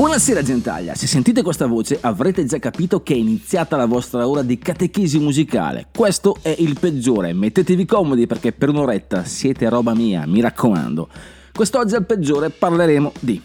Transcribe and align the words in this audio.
Buonasera 0.00 0.40
gentaglia, 0.40 0.94
se 0.94 1.06
sentite 1.06 1.42
questa 1.42 1.66
voce 1.66 1.98
avrete 2.00 2.46
già 2.46 2.58
capito 2.58 3.02
che 3.02 3.12
è 3.12 3.18
iniziata 3.18 3.76
la 3.76 3.84
vostra 3.84 4.26
ora 4.26 4.40
di 4.40 4.56
catechesi 4.56 5.18
musicale. 5.18 5.88
Questo 5.94 6.38
è 6.40 6.54
il 6.56 6.78
peggiore, 6.80 7.34
mettetevi 7.34 7.84
comodi 7.84 8.26
perché 8.26 8.52
per 8.52 8.70
un'oretta 8.70 9.24
siete 9.24 9.68
roba 9.68 9.92
mia, 9.92 10.26
mi 10.26 10.40
raccomando. 10.40 11.06
Quest'oggi 11.52 11.96
al 11.96 12.06
peggiore 12.06 12.48
parleremo 12.48 13.12
di 13.20 13.42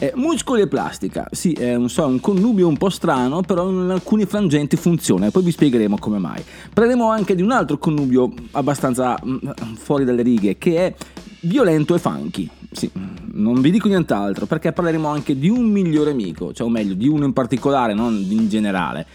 eh, 0.00 0.12
muscoli 0.16 0.62
e 0.62 0.66
plastica. 0.66 1.28
Sì, 1.30 1.52
è 1.52 1.76
un, 1.76 1.88
so, 1.88 2.04
un 2.04 2.18
connubio 2.18 2.66
un 2.66 2.76
po' 2.76 2.90
strano, 2.90 3.42
però 3.42 3.70
in 3.70 3.88
alcuni 3.88 4.24
frangenti 4.24 4.74
funziona 4.74 5.26
e 5.26 5.30
poi 5.30 5.44
vi 5.44 5.52
spiegheremo 5.52 5.98
come 5.98 6.18
mai. 6.18 6.42
Parleremo 6.74 7.08
anche 7.08 7.36
di 7.36 7.42
un 7.42 7.52
altro 7.52 7.78
connubio 7.78 8.32
abbastanza 8.50 9.16
mm, 9.24 9.36
fuori 9.76 10.04
dalle 10.04 10.22
righe 10.22 10.58
che 10.58 10.86
è 10.86 10.94
violento 11.42 11.94
e 11.94 11.98
funky. 11.98 12.48
Sì, 12.70 12.90
non 13.32 13.60
vi 13.60 13.70
dico 13.70 13.88
nient'altro 13.88 14.46
perché 14.46 14.72
parleremo 14.72 15.08
anche 15.08 15.38
di 15.38 15.48
un 15.48 15.64
migliore 15.64 16.10
amico, 16.10 16.52
cioè 16.52 16.66
o 16.66 16.70
meglio 16.70 16.94
di 16.94 17.08
uno 17.08 17.24
in 17.24 17.32
particolare, 17.32 17.94
non 17.94 18.14
in 18.28 18.48
generale. 18.48 19.06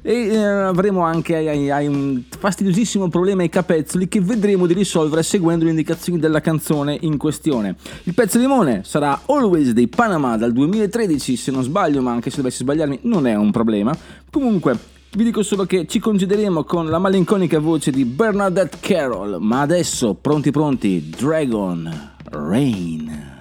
E 0.00 0.28
eh, 0.28 0.38
avremo 0.38 1.00
anche 1.02 1.36
hai- 1.36 1.70
hai 1.70 1.86
un 1.86 2.22
fastidiosissimo 2.28 3.08
problema 3.08 3.42
ai 3.42 3.48
capezzoli 3.48 4.08
che 4.08 4.20
vedremo 4.20 4.66
di 4.66 4.72
risolvere 4.72 5.22
seguendo 5.22 5.64
le 5.64 5.70
indicazioni 5.70 6.18
della 6.18 6.40
canzone 6.40 6.96
in 7.00 7.16
questione. 7.16 7.76
Il 8.04 8.14
pezzo 8.14 8.38
limone 8.38 8.82
sarà 8.84 9.22
Always 9.26 9.70
dei 9.70 9.88
Panama 9.88 10.36
dal 10.36 10.52
2013, 10.52 11.36
se 11.36 11.50
non 11.50 11.62
sbaglio, 11.62 12.00
ma 12.00 12.12
anche 12.12 12.30
se 12.30 12.36
dovessi 12.36 12.58
sbagliarmi 12.58 13.00
non 13.02 13.26
è 13.26 13.34
un 13.34 13.50
problema. 13.50 13.96
Comunque, 14.30 14.78
vi 15.12 15.24
dico 15.24 15.42
solo 15.42 15.64
che 15.64 15.86
ci 15.86 15.98
concederemo 15.98 16.64
con 16.64 16.88
la 16.88 16.98
malinconica 16.98 17.58
voce 17.58 17.90
di 17.90 18.04
Bernadette 18.04 18.78
Carroll, 18.80 19.38
ma 19.40 19.62
adesso, 19.62 20.14
pronti 20.14 20.50
pronti, 20.50 21.08
Dragon 21.08 22.12
Rain. 22.30 23.37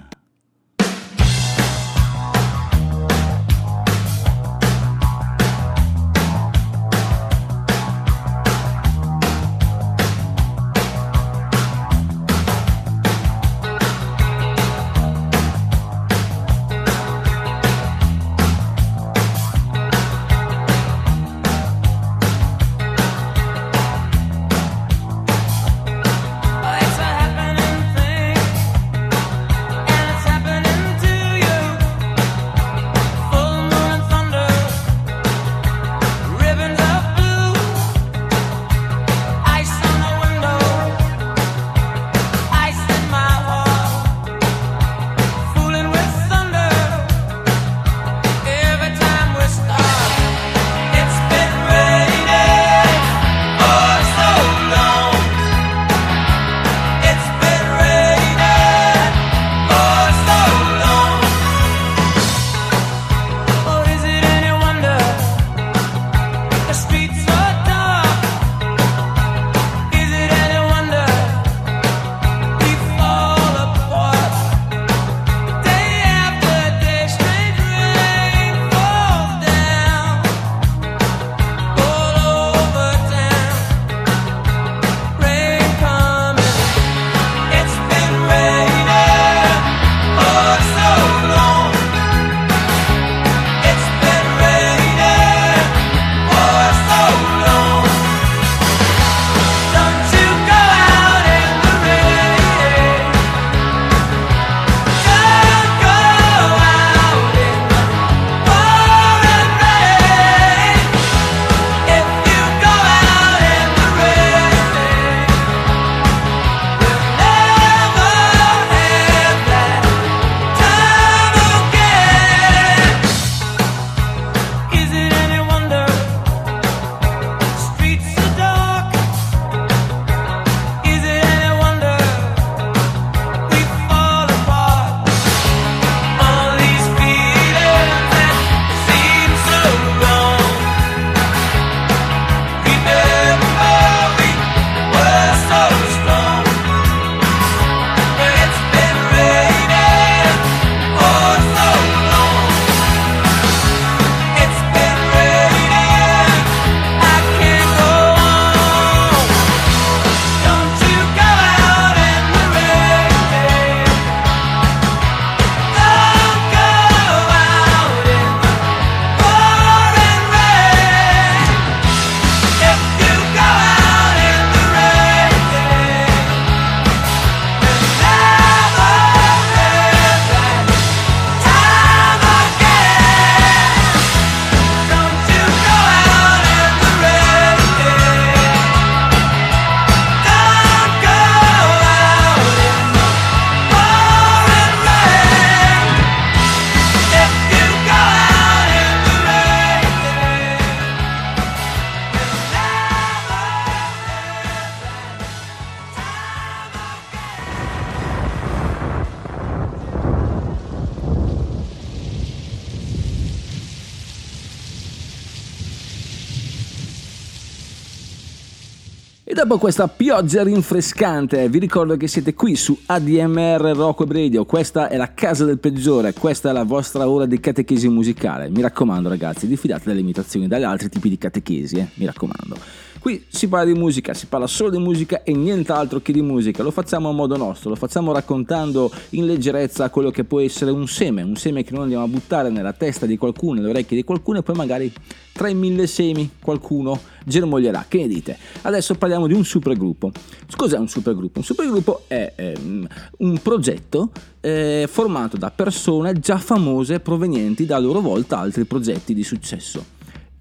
Questa 219.57 219.87
pioggia 219.87 220.43
rinfrescante, 220.43 221.47
vi 221.49 221.59
ricordo 221.59 221.97
che 221.97 222.07
siete 222.07 222.33
qui 222.33 222.55
su 222.55 222.77
ADMR 222.85 223.73
Rock 223.75 224.01
Web 224.01 224.11
Radio. 224.11 224.45
Questa 224.45 224.89
è 224.89 224.97
la 224.97 225.13
casa 225.13 225.45
del 225.45 225.59
peggiore, 225.59 226.13
questa 226.13 226.49
è 226.49 226.53
la 226.53 226.63
vostra 226.63 227.09
ora 227.09 227.25
di 227.25 227.39
catechesi 227.39 227.87
musicale. 227.87 228.49
Mi 228.49 228.61
raccomando, 228.61 229.09
ragazzi, 229.09 229.47
diffidate 229.47 229.83
dalle 229.85 229.99
imitazioni 229.99 230.47
dagli 230.47 230.63
altri 230.63 230.89
tipi 230.89 231.09
di 231.09 231.17
catechesi, 231.17 231.77
eh? 231.77 231.87
mi 231.95 232.05
raccomando. 232.05 232.76
Qui 232.99 233.25
si 233.27 233.47
parla 233.47 233.71
di 233.71 233.77
musica, 233.77 234.13
si 234.13 234.25
parla 234.25 234.47
solo 234.47 234.69
di 234.69 234.77
musica 234.77 235.23
e 235.23 235.33
nient'altro 235.33 236.01
che 236.01 236.11
di 236.11 236.21
musica. 236.21 236.63
Lo 236.63 236.71
facciamo 236.71 237.09
a 237.09 237.11
modo 237.11 237.37
nostro, 237.37 237.69
lo 237.69 237.75
facciamo 237.75 238.11
raccontando 238.11 238.91
in 239.11 239.25
leggerezza 239.25 239.89
quello 239.89 240.09
che 240.09 240.23
può 240.23 240.39
essere 240.39 240.71
un 240.71 240.87
seme, 240.87 241.21
un 241.21 241.35
seme 241.35 241.63
che 241.63 241.73
noi 241.73 241.83
andiamo 241.83 242.03
a 242.03 242.07
buttare 242.07 242.49
nella 242.49 242.73
testa 242.73 243.05
di 243.05 243.17
qualcuno, 243.17 243.59
nelle 243.59 243.69
orecchie 243.69 243.95
di 243.95 244.03
qualcuno 244.03 244.39
e 244.39 244.43
poi 244.43 244.55
magari 244.55 244.91
tra 245.31 245.47
i 245.49 245.55
mille 245.55 245.87
semi 245.87 246.31
qualcuno 246.41 246.99
germoglierà. 247.23 247.85
Che 247.87 247.97
ne 247.97 248.07
dite? 248.07 248.37
Adesso 248.63 248.95
parliamo 248.95 249.27
di 249.27 249.33
un 249.33 249.45
supergruppo. 249.45 250.11
Cos'è 250.55 250.77
un 250.77 250.87
supergruppo? 250.87 251.39
Un 251.39 251.45
supergruppo 251.45 252.03
è 252.07 252.33
ehm, 252.35 252.87
un 253.17 253.37
progetto 253.41 254.11
eh, 254.41 254.87
formato 254.89 255.37
da 255.37 255.51
persone 255.51 256.13
già 256.19 256.37
famose 256.37 256.99
provenienti 256.99 257.65
da 257.65 257.77
loro 257.77 257.99
volta 257.99 258.39
altri 258.39 258.65
progetti 258.65 259.13
di 259.13 259.23
successo. 259.23 259.95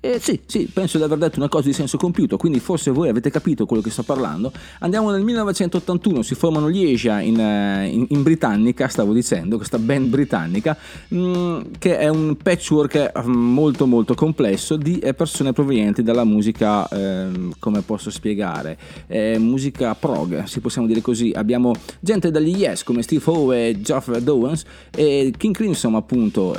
Eh, 0.06 0.20
sì, 0.20 0.40
sì, 0.46 0.70
penso 0.72 0.98
di 0.98 1.02
aver 1.02 1.18
detto 1.18 1.40
una 1.40 1.48
cosa 1.48 1.66
di 1.66 1.72
senso 1.72 1.96
compiuto, 1.96 2.36
quindi 2.36 2.60
forse 2.60 2.92
voi 2.92 3.08
avete 3.08 3.28
capito 3.28 3.66
quello 3.66 3.82
che 3.82 3.90
sto 3.90 4.04
parlando. 4.04 4.52
Andiamo 4.78 5.10
nel 5.10 5.24
1981, 5.24 6.22
si 6.22 6.36
formano 6.36 6.70
gli 6.70 6.92
Asia 6.92 7.20
in, 7.20 7.40
eh, 7.40 7.88
in, 7.88 8.06
in 8.10 8.22
Britannica, 8.22 8.86
stavo 8.86 9.12
dicendo, 9.12 9.56
questa 9.56 9.80
band 9.80 10.06
britannica, 10.06 10.76
mh, 11.08 11.18
mm, 11.18 11.60
che 11.80 11.98
è 11.98 12.06
un 12.06 12.36
patchwork 12.40 12.94
eh, 12.94 13.22
molto 13.24 13.86
molto 13.86 14.14
complesso 14.14 14.76
di 14.76 15.00
eh, 15.00 15.12
persone 15.12 15.52
provenienti 15.52 16.04
dalla 16.04 16.22
musica, 16.22 16.88
eh, 16.88 17.50
come 17.58 17.80
posso 17.80 18.08
spiegare, 18.08 18.78
eh, 19.08 19.38
musica 19.38 19.92
prog, 19.96 20.44
se 20.44 20.60
possiamo 20.60 20.86
dire 20.86 21.00
così. 21.00 21.32
Abbiamo 21.34 21.72
gente 21.98 22.30
dagli 22.30 22.56
Yes 22.56 22.84
come 22.84 23.02
Steve 23.02 23.24
Howe 23.24 23.70
e 23.70 23.80
Geoff 23.80 24.16
Dowens 24.18 24.64
e 24.94 25.34
King 25.36 25.54
Crimson 25.54 25.96
appunto 25.96 26.56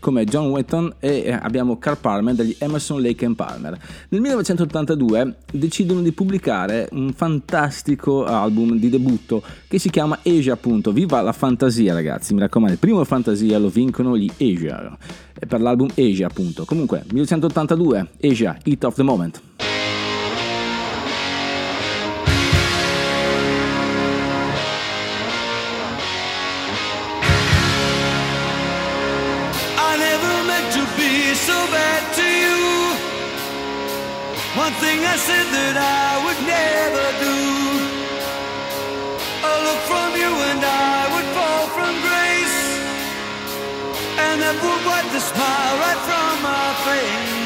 come 0.00 0.24
John 0.24 0.50
Wetton 0.50 0.96
e 0.98 1.32
abbiamo 1.32 1.78
Carl 1.78 1.96
Palmer 1.96 2.34
dagli 2.34 2.54
Emerson 2.58 2.89
Emerson, 2.90 3.00
Lake 3.00 3.24
and 3.24 3.36
Palmer. 3.36 3.78
Nel 4.08 4.20
1982 4.20 5.36
decidono 5.52 6.02
di 6.02 6.12
pubblicare 6.12 6.88
un 6.92 7.12
fantastico 7.12 8.24
album 8.24 8.78
di 8.78 8.88
debutto 8.88 9.42
che 9.68 9.78
si 9.78 9.90
chiama 9.90 10.18
Asia 10.24 10.54
appunto. 10.54 10.92
Viva 10.92 11.20
la 11.20 11.32
fantasia 11.32 11.94
ragazzi, 11.94 12.34
mi 12.34 12.40
raccomando, 12.40 12.74
il 12.74 12.80
primo 12.80 13.04
fantasia 13.04 13.58
lo 13.58 13.68
vincono 13.68 14.16
gli 14.16 14.30
Asia 14.30 14.96
per 15.46 15.60
l'album 15.60 15.88
Asia 15.96 16.26
appunto. 16.26 16.64
Comunque 16.64 17.04
1982 17.10 18.08
Asia, 18.20 18.58
Hit 18.64 18.84
of 18.84 18.94
the 18.94 19.02
Moment. 19.02 19.40
That 44.50 44.58
would 44.66 44.82
wipe 44.82 45.06
the 45.14 45.22
smile 45.22 45.74
right 45.78 46.00
from 46.10 46.32
my 46.42 46.66
face. 46.82 47.38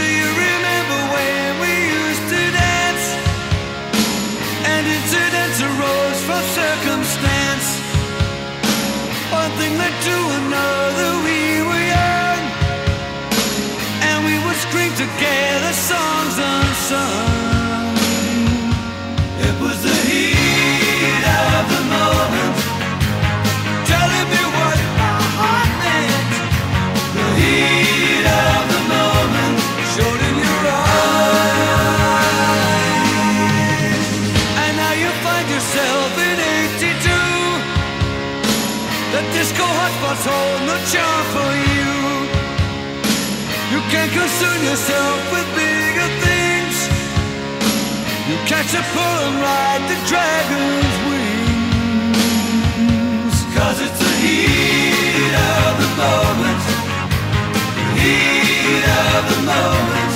Do 0.00 0.06
you 0.20 0.28
remember 0.32 0.98
when 1.12 1.48
we 1.60 1.72
used 2.00 2.24
to 2.32 2.40
dance? 2.56 3.04
And 4.64 4.82
incidents 4.96 5.58
arose 5.60 6.20
from 6.24 6.44
circumstance. 6.56 7.66
One 9.28 9.52
thing 9.60 9.72
led 9.76 9.96
to 10.08 10.16
another, 10.40 10.99
hold 40.94 41.26
for 41.34 41.52
you. 41.74 41.94
You 43.72 43.80
can't 43.92 44.12
concern 44.12 44.58
yourself 44.64 45.18
with 45.32 45.46
bigger 45.54 46.08
things. 46.26 46.76
You 48.28 48.36
catch 48.46 48.74
a 48.74 48.82
pull 48.94 49.18
and 49.26 49.36
ride 49.46 49.82
the 49.90 49.98
dragon's 50.10 50.96
wings. 51.10 52.16
Cause 53.56 53.78
it's 53.86 53.98
the 53.98 54.14
heat 54.24 55.34
of 55.58 55.72
the 55.82 55.90
moment. 56.02 56.62
The 57.94 58.00
heat 58.02 58.84
of 59.14 59.22
the 59.30 59.40
moment. 59.46 60.09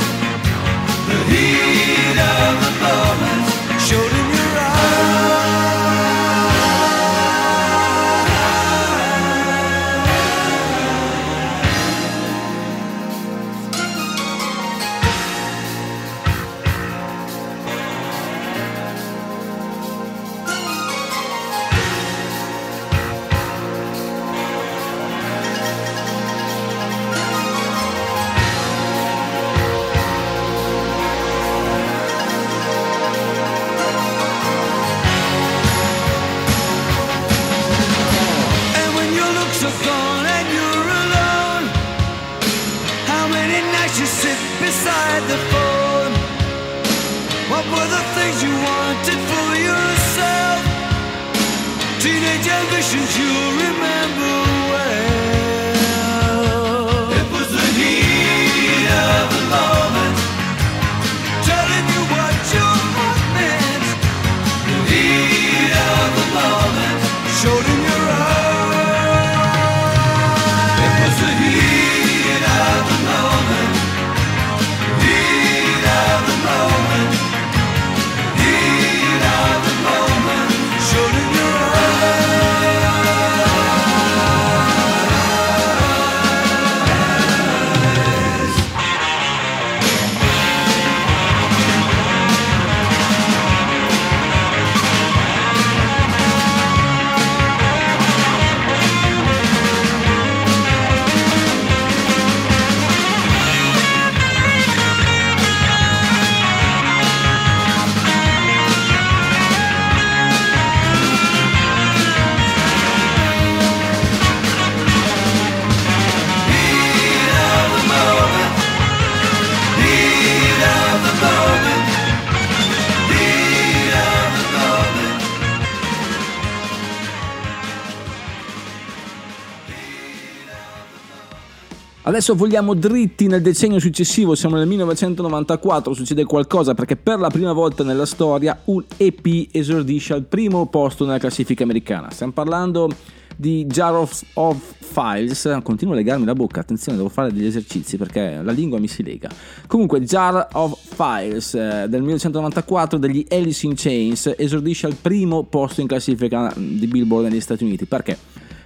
Adesso 132.15 132.37
vogliamo 132.37 132.75
dritti 132.75 133.27
nel 133.27 133.43
decennio 133.43 133.81
successivo, 133.81 134.37
siamo 134.37 134.55
nel 134.55 134.69
1994, 134.69 135.94
succede 135.94 136.23
qualcosa 136.23 136.73
perché 136.73 136.94
per 136.94 137.19
la 137.19 137.29
prima 137.29 137.53
volta 137.53 137.83
nella 137.83 138.06
storia 138.06 138.56
un 138.67 138.85
EP 138.99 139.49
esordisce 139.51 140.13
al 140.13 140.23
primo 140.23 140.67
posto 140.67 141.05
nella 141.05 141.19
classifica 141.19 141.65
americana. 141.65 142.13
Stiamo 142.13 142.31
parlando 142.31 142.89
di 143.35 143.67
Jar 143.67 143.94
of, 143.97 144.23
of 144.35 144.75
Files, 144.79 145.59
continuo 145.65 145.94
a 145.94 145.97
legarmi 145.97 146.25
la 146.25 146.35
bocca, 146.35 146.61
attenzione 146.61 146.97
devo 146.97 147.09
fare 147.09 147.33
degli 147.33 147.47
esercizi 147.47 147.97
perché 147.97 148.41
la 148.41 148.53
lingua 148.53 148.79
mi 148.79 148.87
si 148.87 149.03
lega. 149.03 149.29
Comunque 149.67 150.01
Jar 150.03 150.51
of 150.53 150.79
Files 150.94 151.55
eh, 151.55 151.87
del 151.89 152.01
1994 152.03 152.97
degli 152.97 153.27
Alice 153.29 153.67
in 153.67 153.73
Chains 153.75 154.35
esordisce 154.37 154.87
al 154.87 154.94
primo 154.94 155.43
posto 155.43 155.81
in 155.81 155.89
classifica 155.89 156.53
di 156.56 156.87
Billboard 156.87 157.27
negli 157.27 157.41
Stati 157.41 157.65
Uniti. 157.65 157.87
Perché? 157.87 158.17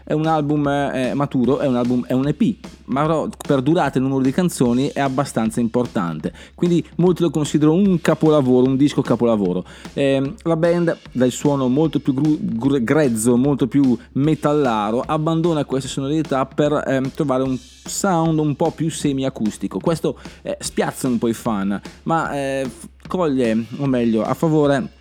È 0.09 0.15
un 0.15 0.25
album 0.25 0.67
eh, 0.67 1.13
maturo, 1.13 1.59
è 1.59 1.67
un 1.67 1.77
album, 1.77 2.07
è 2.07 2.15
un 2.15 2.27
EP, 2.27 2.57
ma 2.87 3.29
per 3.47 3.61
durata 3.61 3.99
e 3.99 4.01
numero 4.01 4.23
di 4.23 4.33
canzoni 4.33 4.89
è 4.89 5.01
abbastanza 5.01 5.61
importante. 5.61 6.33
Quindi 6.55 6.83
molti 6.97 7.21
lo 7.21 7.29
considerano 7.29 7.77
un 7.77 8.01
capolavoro, 8.01 8.65
un 8.65 8.79
disco 8.79 9.03
capolavoro. 9.03 9.67
Eh, 9.93 10.33
la 10.45 10.57
band, 10.57 10.97
dal 11.13 11.31
suono 11.31 11.69
molto 11.69 12.01
più 12.01 12.15
gru- 12.15 12.39
gr- 12.41 12.83
grezzo, 12.83 13.37
molto 13.37 13.67
più 13.67 13.99
metallaro, 14.13 15.03
abbandona 15.07 15.67
queste 15.67 15.91
sonorità 15.91 16.47
per 16.47 16.73
eh, 16.87 17.03
trovare 17.15 17.43
un 17.43 17.59
sound 17.59 18.39
un 18.39 18.57
po' 18.57 18.71
più 18.71 18.91
semi-acustico. 18.91 19.79
Questo 19.79 20.19
eh, 20.41 20.57
spiazza 20.59 21.07
un 21.07 21.19
po' 21.19 21.29
i 21.29 21.35
fan, 21.35 21.79
ma 22.05 22.33
eh, 22.33 22.71
coglie, 23.07 23.63
o 23.77 23.85
meglio, 23.85 24.23
a 24.23 24.33
favore 24.33 24.93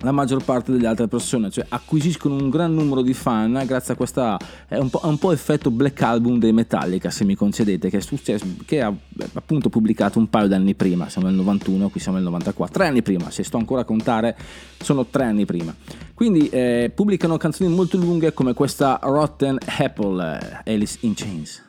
la 0.00 0.12
maggior 0.12 0.44
parte 0.44 0.72
delle 0.72 0.86
altre 0.86 1.08
persone, 1.08 1.50
cioè 1.50 1.64
acquisiscono 1.68 2.34
un 2.34 2.50
gran 2.50 2.74
numero 2.74 3.02
di 3.02 3.14
fan 3.14 3.62
grazie 3.66 3.94
a 3.94 3.96
questa 3.96 4.38
è 4.68 4.76
un 4.76 4.90
po', 4.90 5.00
un 5.04 5.18
po' 5.18 5.32
effetto 5.32 5.70
Black 5.70 6.00
Album 6.02 6.38
dei 6.38 6.52
Metallica, 6.52 7.10
se 7.10 7.24
mi 7.24 7.34
concedete, 7.34 7.90
che, 7.90 8.00
successo, 8.00 8.46
che 8.64 8.82
ha 8.82 8.92
appunto 9.34 9.68
pubblicato 9.68 10.18
un 10.18 10.28
paio 10.28 10.48
di 10.48 10.54
anni 10.54 10.74
prima, 10.74 11.08
siamo 11.08 11.28
nel 11.28 11.36
91, 11.36 11.88
qui 11.88 12.00
siamo 12.00 12.16
nel 12.16 12.26
94, 12.26 12.74
tre 12.74 12.86
anni 12.86 13.02
prima, 13.02 13.30
se 13.30 13.42
sto 13.44 13.56
ancora 13.56 13.82
a 13.82 13.84
contare, 13.84 14.36
sono 14.78 15.06
tre 15.06 15.24
anni 15.24 15.44
prima. 15.44 15.74
Quindi 16.14 16.48
eh, 16.48 16.92
pubblicano 16.94 17.36
canzoni 17.36 17.72
molto 17.72 17.96
lunghe 17.96 18.32
come 18.32 18.54
questa 18.54 18.98
Rotten 19.02 19.58
Apple, 19.78 20.62
eh, 20.64 20.72
Alice 20.72 20.98
in 21.00 21.14
Chains. 21.14 21.62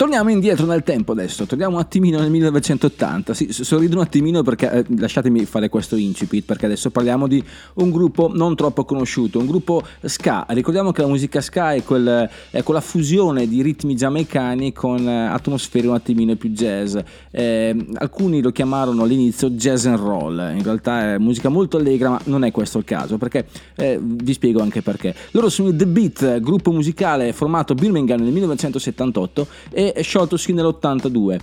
Torniamo 0.00 0.30
indietro 0.30 0.64
nel 0.64 0.82
tempo 0.82 1.12
adesso, 1.12 1.44
torniamo 1.44 1.74
un 1.74 1.80
attimino 1.82 2.18
nel 2.20 2.30
1980. 2.30 3.34
Sì, 3.34 3.52
sorrido 3.52 3.96
un 3.96 4.02
attimino 4.02 4.42
perché 4.42 4.70
eh, 4.70 4.84
lasciatemi 4.96 5.44
fare 5.44 5.68
questo 5.68 5.94
incipit 5.94 6.46
perché 6.46 6.64
adesso 6.64 6.88
parliamo 6.88 7.26
di 7.26 7.44
un 7.74 7.90
gruppo 7.90 8.30
non 8.32 8.56
troppo 8.56 8.86
conosciuto, 8.86 9.38
un 9.38 9.46
gruppo 9.46 9.82
ska. 10.00 10.46
Ricordiamo 10.48 10.90
che 10.90 11.02
la 11.02 11.06
musica 11.06 11.42
ska 11.42 11.74
è, 11.74 11.84
quel, 11.84 12.30
è 12.48 12.62
quella 12.62 12.80
fusione 12.80 13.46
di 13.46 13.60
ritmi 13.60 13.94
giamaicani 13.94 14.72
con 14.72 15.06
eh, 15.06 15.26
atmosfere 15.26 15.86
un 15.86 15.96
attimino 15.96 16.34
più 16.34 16.48
jazz. 16.48 16.96
Eh, 17.30 17.86
alcuni 17.96 18.40
lo 18.40 18.52
chiamarono 18.52 19.02
all'inizio 19.02 19.50
jazz 19.50 19.84
and 19.84 19.98
roll, 19.98 20.38
in 20.56 20.62
realtà 20.62 21.12
è 21.12 21.18
musica 21.18 21.50
molto 21.50 21.76
allegra, 21.76 22.08
ma 22.08 22.20
non 22.24 22.44
è 22.44 22.50
questo 22.52 22.78
il 22.78 22.84
caso 22.84 23.18
perché 23.18 23.44
eh, 23.76 23.98
vi 24.00 24.32
spiego 24.32 24.62
anche 24.62 24.80
perché. 24.80 25.14
Loro 25.32 25.50
sono 25.50 25.68
i 25.68 25.76
The 25.76 25.86
Beat, 25.86 26.40
gruppo 26.40 26.72
musicale 26.72 27.34
formato 27.34 27.74
a 27.74 27.76
Birmingham 27.76 28.20
nel 28.22 28.32
1978 28.32 29.46
e 29.68 29.88
scioltosi 30.00 30.52
nell'82. 30.52 31.38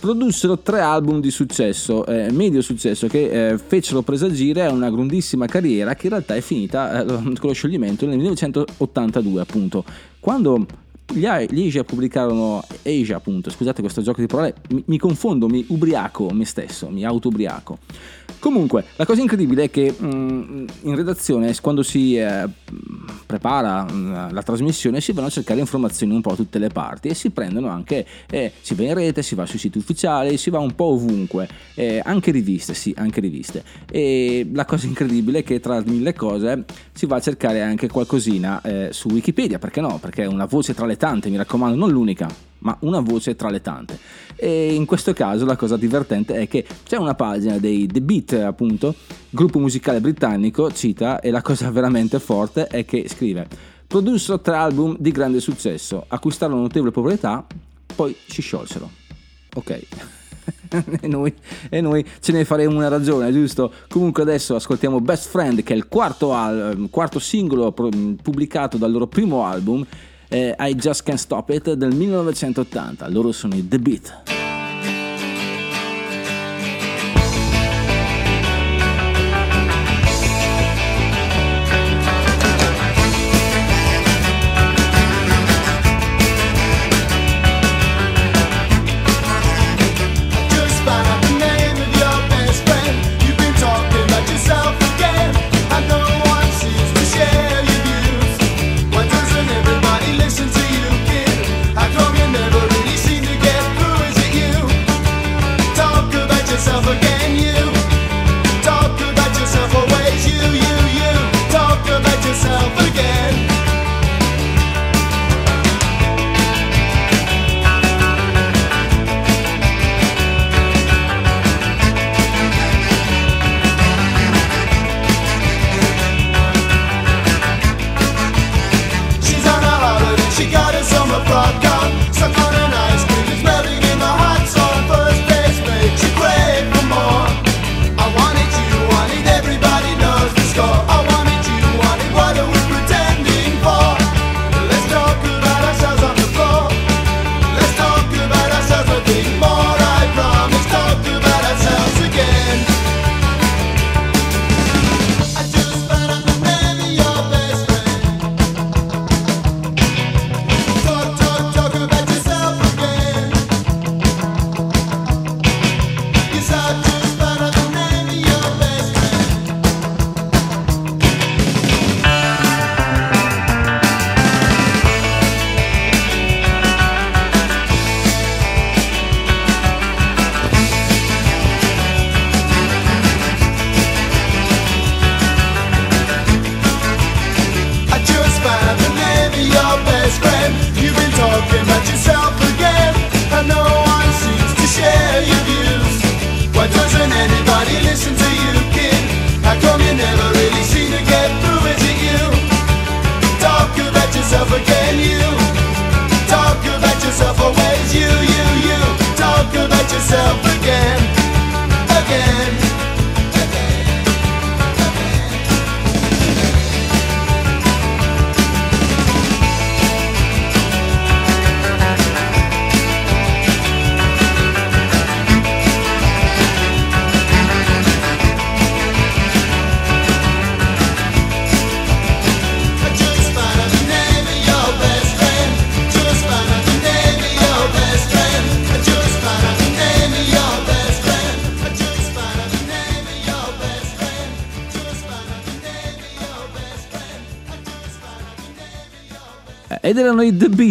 Produssero 0.00 0.58
tre 0.58 0.80
album 0.80 1.20
di 1.20 1.30
successo, 1.30 2.06
eh, 2.06 2.30
medio 2.32 2.62
successo, 2.62 3.06
che 3.06 3.50
eh, 3.50 3.58
fecero 3.58 4.02
presagire 4.02 4.66
una 4.68 4.90
grandissima 4.90 5.46
carriera 5.46 5.94
che 5.94 6.06
in 6.06 6.12
realtà 6.12 6.34
è 6.34 6.40
finita 6.40 7.02
eh, 7.02 7.04
con 7.04 7.36
lo 7.40 7.52
scioglimento 7.52 8.06
nel 8.06 8.16
1982, 8.16 9.40
appunto. 9.40 9.84
Quando 10.18 10.66
gli, 11.12 11.26
Asia 11.26 11.82
pubblicarono 11.84 12.62
Asia 12.84 13.16
appunto 13.16 13.50
scusate 13.50 13.80
questo 13.80 14.00
gioco 14.00 14.20
di 14.20 14.26
parole 14.26 14.54
mi, 14.70 14.82
mi 14.86 14.98
confondo 14.98 15.48
mi 15.48 15.64
ubriaco 15.68 16.30
me 16.30 16.44
stesso 16.44 16.88
mi 16.88 17.04
auto-ubriaco 17.04 17.78
comunque 18.40 18.84
la 18.96 19.06
cosa 19.06 19.20
incredibile 19.20 19.64
è 19.64 19.70
che 19.70 19.94
mm, 20.02 20.66
in 20.82 20.96
redazione 20.96 21.54
quando 21.60 21.82
si 21.82 22.16
eh, 22.16 22.48
prepara 23.26 23.86
mm, 23.90 24.32
la 24.32 24.42
trasmissione 24.42 25.00
si 25.00 25.12
vanno 25.12 25.28
a 25.28 25.30
cercare 25.30 25.60
informazioni 25.60 26.12
un 26.12 26.20
po' 26.20 26.30
da 26.30 26.36
tutte 26.36 26.58
le 26.58 26.68
parti 26.68 27.08
e 27.08 27.14
si 27.14 27.30
prendono 27.30 27.68
anche 27.68 28.04
eh, 28.30 28.52
si 28.60 28.74
va 28.74 28.82
in 28.82 28.94
rete 28.94 29.22
si 29.22 29.34
va 29.34 29.46
sui 29.46 29.58
siti 29.58 29.78
ufficiali 29.78 30.36
si 30.36 30.50
va 30.50 30.58
un 30.58 30.74
po' 30.74 30.86
ovunque. 30.86 31.48
Eh, 31.74 32.00
anche 32.04 32.30
riviste 32.30 32.74
sì 32.74 32.94
anche 32.96 33.20
riviste. 33.20 33.62
E 33.90 34.48
la 34.52 34.64
cosa 34.64 34.86
incredibile 34.86 35.40
è 35.40 35.42
che 35.44 35.60
tra 35.60 35.80
mille 35.84 36.14
cose 36.14 36.64
si 36.92 37.06
va 37.06 37.16
a 37.16 37.20
cercare 37.20 37.62
anche 37.62 37.88
qualcosina 37.88 38.60
eh, 38.62 38.88
su 38.92 39.08
Wikipedia 39.08 39.58
perché 39.58 39.80
no? 39.80 39.98
Perché 39.98 40.22
è 40.22 40.26
una 40.26 40.46
voce 40.46 40.74
tra 40.74 40.86
le 40.86 40.96
tante 40.96 41.28
mi 41.28 41.36
raccomando 41.36 41.76
non 41.76 41.90
l'unica 41.90 42.49
ma 42.60 42.76
una 42.80 43.00
voce 43.00 43.36
tra 43.36 43.50
le 43.50 43.60
tante. 43.60 43.98
E 44.36 44.74
in 44.74 44.86
questo 44.86 45.12
caso 45.12 45.44
la 45.44 45.56
cosa 45.56 45.76
divertente 45.76 46.34
è 46.34 46.48
che 46.48 46.66
c'è 46.84 46.96
una 46.96 47.14
pagina 47.14 47.58
dei 47.58 47.86
The 47.86 48.00
Beat, 48.00 48.32
appunto, 48.32 48.94
gruppo 49.28 49.58
musicale 49.58 50.00
britannico, 50.00 50.72
cita, 50.72 51.20
e 51.20 51.30
la 51.30 51.42
cosa 51.42 51.70
veramente 51.72 52.18
forte 52.18 52.66
è 52.66 52.84
che 52.84 53.06
scrive: 53.08 53.46
Produssero 53.86 54.40
tre 54.40 54.56
album 54.56 54.96
di 54.98 55.10
grande 55.10 55.40
successo, 55.40 56.04
acquistarono 56.08 56.60
notevole 56.60 56.90
popolarità, 56.90 57.44
poi 57.94 58.16
si 58.26 58.40
sciolsero. 58.40 58.88
Ok. 59.54 59.86
e, 61.00 61.08
noi, 61.08 61.34
e 61.68 61.80
noi 61.80 62.04
ce 62.20 62.32
ne 62.32 62.44
faremo 62.44 62.76
una 62.76 62.88
ragione, 62.88 63.32
giusto? 63.32 63.72
Comunque 63.88 64.22
adesso 64.22 64.54
ascoltiamo 64.54 65.00
Best 65.00 65.28
Friend, 65.28 65.62
che 65.62 65.74
è 65.74 65.76
il 65.76 65.88
quarto, 65.88 66.32
al- 66.32 66.88
quarto 66.90 67.18
singolo 67.18 67.72
pubblicato 67.72 68.76
dal 68.76 68.90
loro 68.90 69.06
primo 69.06 69.44
album, 69.44 69.84
eh, 70.30 70.54
I 70.58 70.76
Just 70.80 71.02
Can't 71.02 71.18
Stop 71.18 71.50
It 71.50 71.74
del 71.74 71.94
1980. 71.94 73.08
Loro 73.08 73.32
sono 73.32 73.54
i 73.54 73.66
The 73.66 73.78
Beat. 73.78 74.39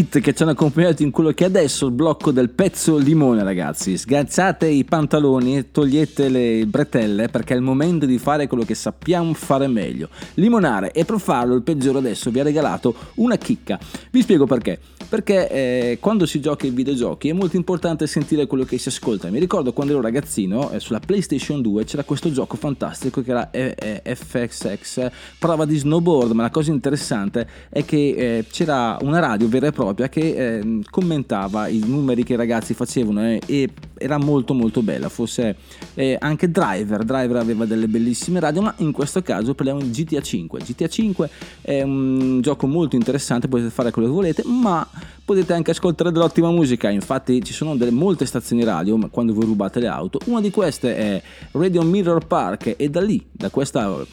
Beat 0.10 0.20
che 0.22 0.34
ci 0.34 0.42
hanno 0.42 0.52
accompagnato 0.52 1.04
in 1.04 1.12
quello 1.12 1.32
che 1.32 1.44
è 1.44 1.48
adesso 1.48 1.86
il 1.86 1.92
blocco 1.92 2.32
del 2.32 2.50
pezzo 2.50 2.98
limone, 2.98 3.44
ragazzi. 3.44 3.96
Sganciate 3.96 4.66
i 4.66 4.84
pantaloni, 4.84 5.70
togliete 5.72 6.30
le 6.30 6.66
bretelle 6.66 7.30
perché 7.30 7.54
è 7.54 7.58
il 7.58 7.62
momento 7.62 8.08
di 8.08 8.18
fare 8.18 8.48
quello 8.48 8.64
che 8.64 8.74
sappiamo 8.74 9.34
fare 9.34 9.68
meglio. 9.68 10.10
Limonare 10.36 10.92
e 10.92 11.06
per 11.06 11.20
farlo 11.20 11.54
il 11.54 11.62
peggiore 11.62 12.00
adesso 12.00 12.32
vi 12.32 12.40
ha 12.40 12.44
regalato 12.44 12.96
una 13.16 13.38
chicca. 13.38 13.80
Vi 14.10 14.22
spiego 14.22 14.46
perché. 14.46 14.80
Perché 15.08 15.50
eh, 15.50 15.98
quando 16.00 16.26
si 16.26 16.40
gioca 16.40 16.66
ai 16.66 16.72
videogiochi 16.72 17.30
è 17.30 17.34
molto 17.34 17.56
importante 17.56 18.06
sentire 18.08 18.48
quello 18.48 18.64
che 18.64 18.78
si 18.78 18.90
ascolta. 18.90 19.30
Mi 19.30 19.40
ricordo 19.40 19.74
quando 19.74 19.94
ero 19.94 20.02
ragazzino 20.02 20.72
eh, 20.72 20.80
sulla 20.80 21.00
PlayStation 21.00 21.62
2 21.62 21.84
c'era 21.84 22.04
questo 22.04 22.32
gioco 22.32 22.58
fantastico 22.58 23.22
che 23.22 23.32
era 23.32 23.52
eh, 23.52 23.76
eh, 24.04 24.16
FXX, 24.16 25.10
prova 25.38 25.66
di 25.66 25.78
snowboard, 25.78 26.32
ma 26.32 26.44
la 26.44 26.50
cosa 26.50 26.72
interessante 26.72 27.48
è 27.70 27.84
che 27.86 28.38
eh, 28.38 28.46
c'era 28.50 28.98
una 29.02 29.20
radio 29.20 29.48
vera 29.48 29.68
e 29.68 29.72
propria 29.72 29.99
che 30.08 30.58
eh, 30.60 30.80
commentava 30.90 31.68
i 31.68 31.82
numeri 31.86 32.24
che 32.24 32.34
i 32.34 32.36
ragazzi 32.38 32.74
facevano 32.74 33.26
eh, 33.26 33.42
e 33.46 33.70
era 33.98 34.18
molto 34.18 34.54
molto 34.54 34.82
bella. 34.82 35.10
Forse 35.10 35.56
eh, 35.96 36.16
anche 36.20 36.50
Driver, 36.50 37.04
Driver 37.04 37.38
aveva 37.38 37.66
delle 37.66 37.88
bellissime 37.88 38.40
radio, 38.40 38.62
ma 38.62 38.74
in 38.78 38.92
questo 38.92 39.22
caso 39.22 39.54
parliamo 39.54 39.82
di 39.82 39.90
GTA 39.90 40.22
5. 40.22 40.60
GTA 40.62 40.88
5 40.88 41.30
è 41.62 41.82
un 41.82 42.40
gioco 42.42 42.68
molto 42.68 42.96
interessante, 42.96 43.48
potete 43.48 43.70
fare 43.70 43.92
quello 43.92 44.08
che 44.08 44.14
volete, 44.14 44.44
ma 44.46 44.88
potete 45.26 45.54
anche 45.54 45.72
ascoltare 45.72 46.12
dell'ottima 46.12 46.50
musica. 46.52 46.90
Infatti 46.90 47.44
ci 47.44 47.54
sono 47.54 47.76
delle 47.76 47.92
molte 47.92 48.26
stazioni 48.26 48.64
radio 48.64 48.98
quando 49.10 49.34
voi 49.34 49.46
rubate 49.46 49.80
le 49.80 49.88
auto. 49.88 50.20
Una 50.26 50.42
di 50.42 50.52
queste 50.52 50.96
è 50.96 51.22
Radio 51.52 51.84
Mirror 51.84 52.26
Park 52.26 52.76
e 52.78 52.90
da 52.90 53.02
lì, 53.02 53.24
da 53.32 53.50
questa 53.50 54.06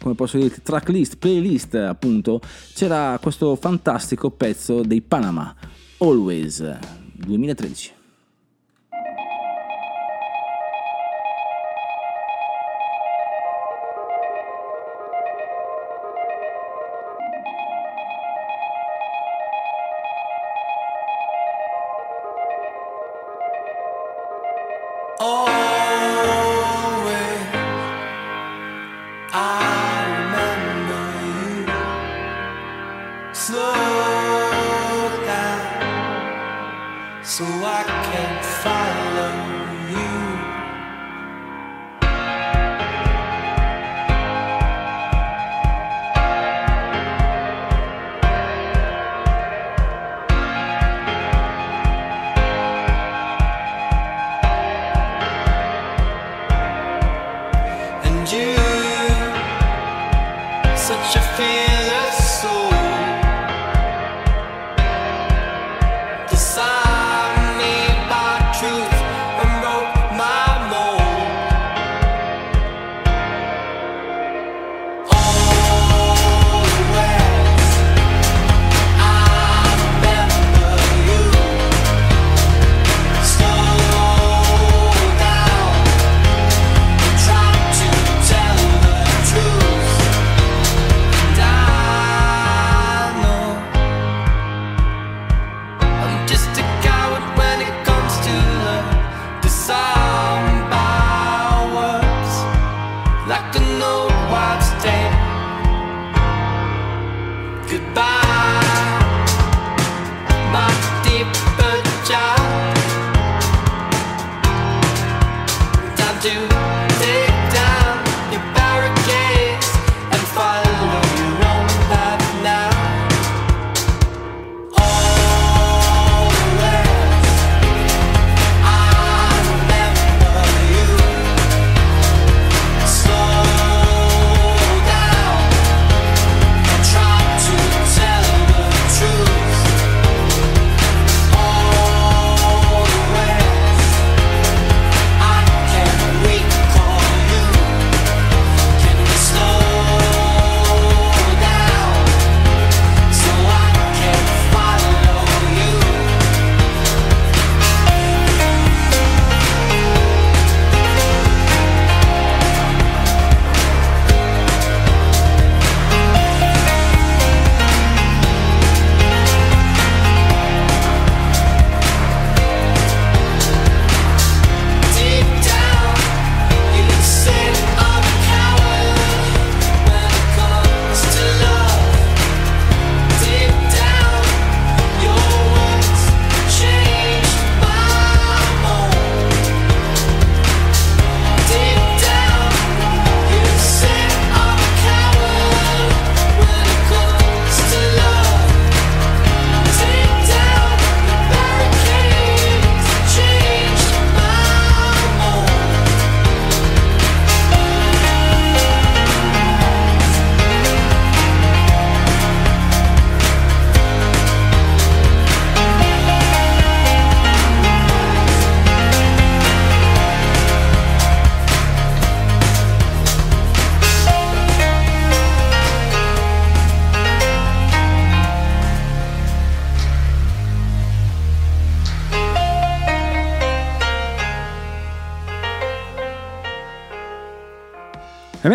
come 0.00 0.14
posso 0.14 0.38
dire, 0.38 0.54
tracklist, 0.62 1.16
playlist 1.18 1.74
appunto, 1.74 2.40
c'era 2.74 3.18
questo 3.20 3.54
fantastico 3.56 4.30
pezzo 4.30 4.80
dei 4.82 5.02
Panama, 5.02 5.54
Always, 5.98 6.78
2013. 7.12 7.99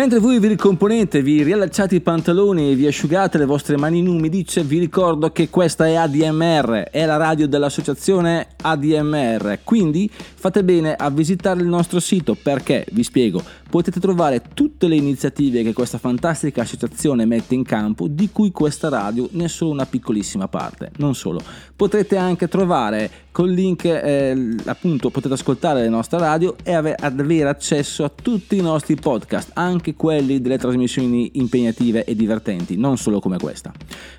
Mentre 0.08 0.24
voi 0.24 0.38
vi 0.38 0.46
ricomponete, 0.46 1.20
vi 1.20 1.42
riallacciate 1.42 1.96
i 1.96 2.00
pantaloni 2.00 2.70
e 2.70 2.74
vi 2.76 2.86
asciugate 2.86 3.38
le 3.38 3.44
vostre 3.44 3.76
mani 3.76 4.06
umidi, 4.06 4.46
vi 4.62 4.78
ricordo 4.78 5.32
che 5.32 5.50
questa 5.50 5.88
è 5.88 5.96
ADMR, 5.96 6.90
è 6.92 7.04
la 7.06 7.16
radio 7.16 7.48
dell'associazione 7.48 8.46
ADMR, 8.62 9.58
quindi 9.64 10.08
fate 10.12 10.62
bene 10.62 10.94
a 10.94 11.10
visitare 11.10 11.60
il 11.60 11.66
nostro 11.66 11.98
sito 11.98 12.36
perché, 12.40 12.86
vi 12.92 13.02
spiego, 13.02 13.42
potete 13.68 14.00
trovare 14.00 14.42
tutte 14.54 14.86
le 14.86 14.96
iniziative 14.96 15.62
che 15.62 15.72
questa 15.72 15.98
fantastica 15.98 16.62
associazione 16.62 17.24
mette 17.24 17.54
in 17.54 17.64
campo, 17.64 18.06
di 18.08 18.30
cui 18.30 18.52
questa 18.52 18.88
radio 18.88 19.28
ne 19.32 19.44
è 19.44 19.48
solo 19.48 19.72
una 19.72 19.86
piccolissima 19.86 20.48
parte, 20.48 20.90
non 20.96 21.14
solo. 21.14 21.40
Potrete 21.74 22.16
anche 22.16 22.48
trovare 22.48 23.10
col 23.36 23.50
link, 23.50 23.84
eh, 23.84 24.54
appunto, 24.64 25.10
potete 25.10 25.34
ascoltare 25.34 25.82
le 25.82 25.90
nostre 25.90 26.18
radio 26.18 26.56
e 26.62 26.72
ave- 26.72 26.94
avere 26.94 27.48
accesso 27.50 28.02
a 28.02 28.10
tutti 28.10 28.56
i 28.56 28.62
nostri 28.62 28.94
podcast, 28.94 29.50
anche 29.52 29.94
quelli 29.94 30.40
delle 30.40 30.56
trasmissioni 30.56 31.32
impegnative 31.34 32.04
e 32.04 32.16
divertenti, 32.16 32.78
non 32.78 32.96
solo 32.96 33.20
come 33.20 33.38
questa. 33.38 33.72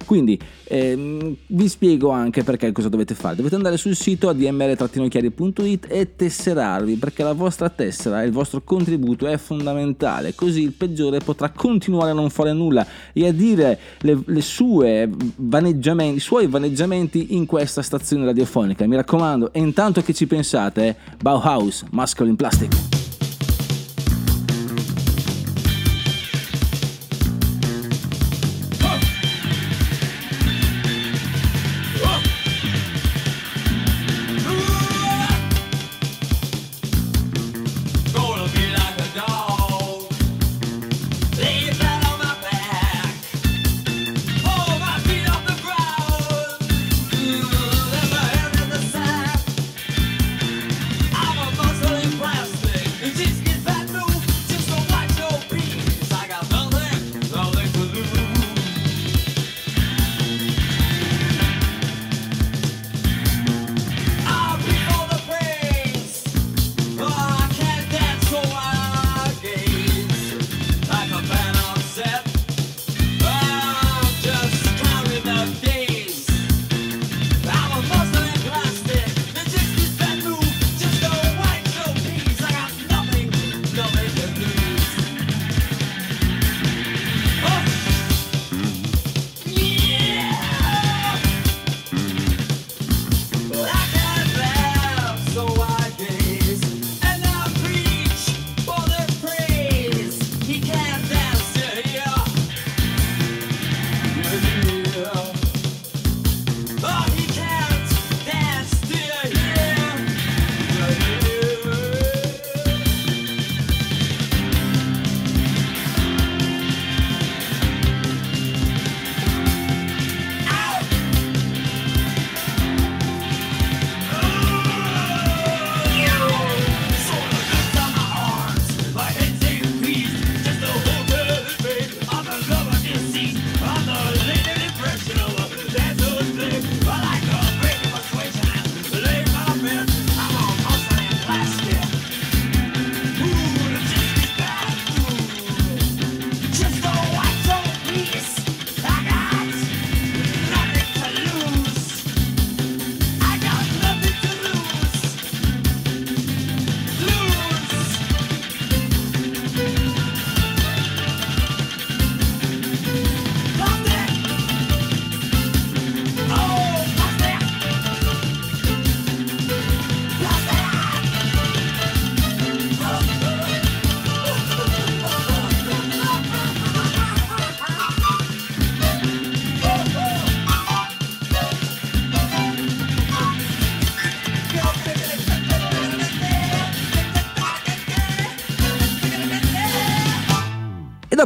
Quindi 0.06 0.40
ehm, 0.66 1.36
vi 1.48 1.68
spiego 1.68 2.12
anche 2.12 2.44
perché 2.44 2.72
cosa 2.72 2.90
dovete 2.90 3.16
fare. 3.16 3.36
Dovete 3.36 3.56
andare 3.56 3.78
sul 3.78 3.96
sito 3.96 4.30
admr-chiari.it 4.30 5.88
e 5.90 6.16
tesserarvi 6.16 6.96
perché 6.98 7.24
la 7.24 7.34
vostra 7.34 7.70
tessera 7.70 8.22
il 8.22 8.32
vostro 8.32 8.62
contributo 8.64 9.26
è 9.26 9.37
fondamentale, 9.38 10.36
così 10.36 10.62
il 10.62 10.72
peggiore 10.72 11.20
potrà 11.20 11.50
continuare 11.50 12.12
a 12.12 12.14
non 12.14 12.30
fare 12.30 12.54
nulla 12.54 12.86
e 13.14 13.28
a 13.28 13.32
dire 13.32 13.80
le, 14.00 14.20
le 14.26 14.42
sue 14.42 15.10
vaneggiamenti, 15.36 16.18
i 16.18 16.20
suoi 16.20 16.48
vaneggiamenti 16.48 17.36
in 17.36 17.46
questa 17.46 17.82
stazione 17.82 18.26
radiofonica. 18.26 18.86
Mi 18.86 18.96
raccomando, 18.96 19.52
e 19.54 19.60
intanto 19.60 20.02
che 20.02 20.14
ci 20.14 20.28
pensate, 20.28 20.96
Bauhaus, 21.22 21.84
Muscle 21.92 22.28
in 22.28 22.36
Plastic. 22.36 23.07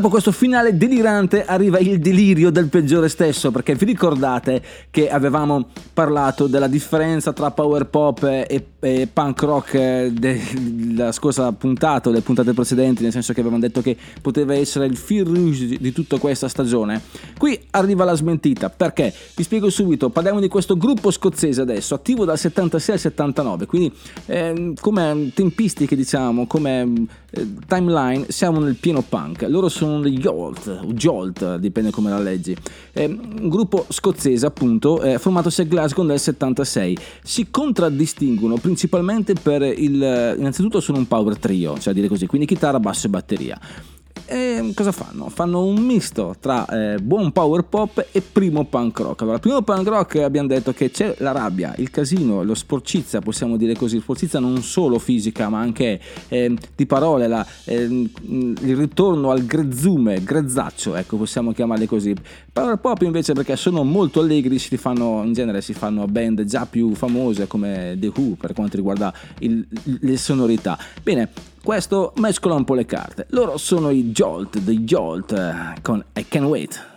Dopo 0.01 0.09
questo 0.09 0.31
finale 0.31 0.75
delirante 0.75 1.45
arriva 1.45 1.77
il 1.77 1.99
delirio 1.99 2.49
del 2.49 2.69
peggiore 2.69 3.07
stesso, 3.07 3.51
perché 3.51 3.75
vi 3.75 3.85
ricordate 3.85 4.59
che 4.89 5.11
avevamo 5.11 5.67
parlato 5.93 6.47
della 6.47 6.65
differenza 6.65 7.33
tra 7.33 7.51
power 7.51 7.85
pop 7.85 8.23
e, 8.23 8.65
e 8.79 9.07
punk 9.11 9.41
rock 9.43 9.73
eh, 9.75 10.11
della 10.11 11.11
scorsa 11.11 11.51
puntata, 11.51 12.09
delle 12.09 12.23
puntate 12.23 12.51
precedenti, 12.53 13.03
nel 13.03 13.11
senso 13.11 13.31
che 13.33 13.41
avevamo 13.41 13.61
detto 13.61 13.81
che 13.81 13.95
poteva 14.21 14.55
essere 14.55 14.87
il 14.87 14.97
fil 14.97 15.23
rouge 15.23 15.77
di, 15.77 15.91
tutta 15.91 16.17
questa 16.17 16.47
stagione. 16.47 16.99
Qui 17.37 17.67
arriva 17.69 18.03
la 18.03 18.15
smentita, 18.15 18.71
perché? 18.71 19.13
Vi 19.35 19.43
spiego 19.43 19.69
subito, 19.69 20.09
parliamo 20.09 20.39
di 20.39 20.47
questo 20.47 20.77
gruppo 20.77 21.11
scozzese 21.11 21.61
adesso, 21.61 21.93
attivo 21.93 22.25
dal 22.25 22.39
76 22.39 22.95
al 22.95 23.01
79, 23.01 23.65
quindi 23.67 23.93
ehm, 24.25 24.73
come 24.79 25.31
tempistiche 25.35 25.95
diciamo, 25.95 26.47
come 26.47 27.07
eh, 27.29 27.47
timeline, 27.67 28.25
siamo 28.29 28.59
nel 28.59 28.75
pieno 28.75 29.01
punk. 29.01 29.45
Loro 29.47 29.69
sono 29.69 29.90
gli 29.99 30.17
Jolt, 30.17 30.67
o 30.67 30.93
Jolt, 30.93 31.57
dipende 31.57 31.91
come 31.91 32.09
la 32.09 32.19
leggi. 32.19 32.55
È 32.91 33.05
un 33.05 33.49
gruppo 33.49 33.85
scozzese, 33.89 34.45
appunto, 34.45 35.01
eh, 35.01 35.19
formatosi 35.19 35.61
a 35.61 35.65
Glasgow 35.65 36.05
nel 36.05 36.19
76. 36.19 36.97
Si 37.23 37.49
contraddistinguono 37.49 38.55
principalmente 38.55 39.33
per 39.33 39.61
il. 39.61 40.35
Innanzitutto 40.37 40.79
sono 40.79 40.97
un 40.97 41.07
power 41.07 41.37
trio, 41.37 41.77
cioè 41.79 41.91
a 41.91 41.95
dire 41.95 42.07
così, 42.07 42.25
quindi 42.25 42.47
chitarra, 42.47 42.79
basso 42.79 43.07
e 43.07 43.09
batteria. 43.09 43.59
E 44.25 44.71
cosa 44.75 44.91
fanno? 44.91 45.29
Fanno 45.29 45.65
un 45.65 45.81
misto 45.81 46.35
tra 46.39 46.65
eh, 46.65 46.99
buon 46.99 47.31
power 47.31 47.63
pop 47.63 48.07
e 48.11 48.21
primo 48.21 48.65
punk 48.65 48.99
rock. 48.99 49.21
Allora, 49.23 49.39
primo 49.39 49.61
punk 49.61 49.87
rock 49.87 50.15
abbiamo 50.17 50.47
detto 50.47 50.71
che 50.71 50.89
c'è 50.89 51.15
la 51.19 51.31
rabbia, 51.31 51.73
il 51.77 51.89
casino, 51.89 52.43
lo 52.43 52.53
sporcizia, 52.53 53.19
possiamo 53.19 53.57
dire 53.57 53.75
così, 53.75 53.99
sporcizia 53.99 54.39
non 54.39 54.61
solo 54.61 54.99
fisica 54.99 55.49
ma 55.49 55.59
anche 55.59 55.99
eh, 56.29 56.55
di 56.75 56.85
parole, 56.85 57.27
la, 57.27 57.45
eh, 57.65 57.81
il 57.83 58.75
ritorno 58.75 59.31
al 59.31 59.45
grezzume, 59.45 60.23
grezzaccio, 60.23 60.95
ecco, 60.95 61.17
possiamo 61.17 61.51
chiamarle 61.51 61.85
così. 61.85 62.15
Power 62.53 62.77
pop 62.77 63.01
invece 63.01 63.33
perché 63.33 63.55
sono 63.55 63.83
molto 63.83 64.21
allegri, 64.21 64.59
si 64.59 64.77
fanno, 64.77 65.23
in 65.23 65.33
genere 65.33 65.61
si 65.61 65.73
fanno 65.73 66.05
band 66.05 66.43
già 66.43 66.65
più 66.65 66.93
famose 66.95 67.47
come 67.47 67.97
The 67.99 68.11
Who 68.15 68.35
per 68.39 68.53
quanto 68.53 68.77
riguarda 68.77 69.13
il- 69.39 69.67
le 69.83 70.17
sonorità. 70.17 70.77
Bene, 71.03 71.29
Questo 71.63 72.13
mescola 72.15 72.55
un 72.55 72.63
po' 72.63 72.73
le 72.73 72.87
carte. 72.87 73.27
Loro 73.29 73.57
sono 73.57 73.91
i 73.91 74.11
Jolt, 74.11 74.63
The 74.63 74.77
Jolt, 74.79 75.31
eh, 75.31 75.79
con 75.83 76.03
I 76.15 76.25
Can't 76.27 76.47
Wait. 76.47 76.90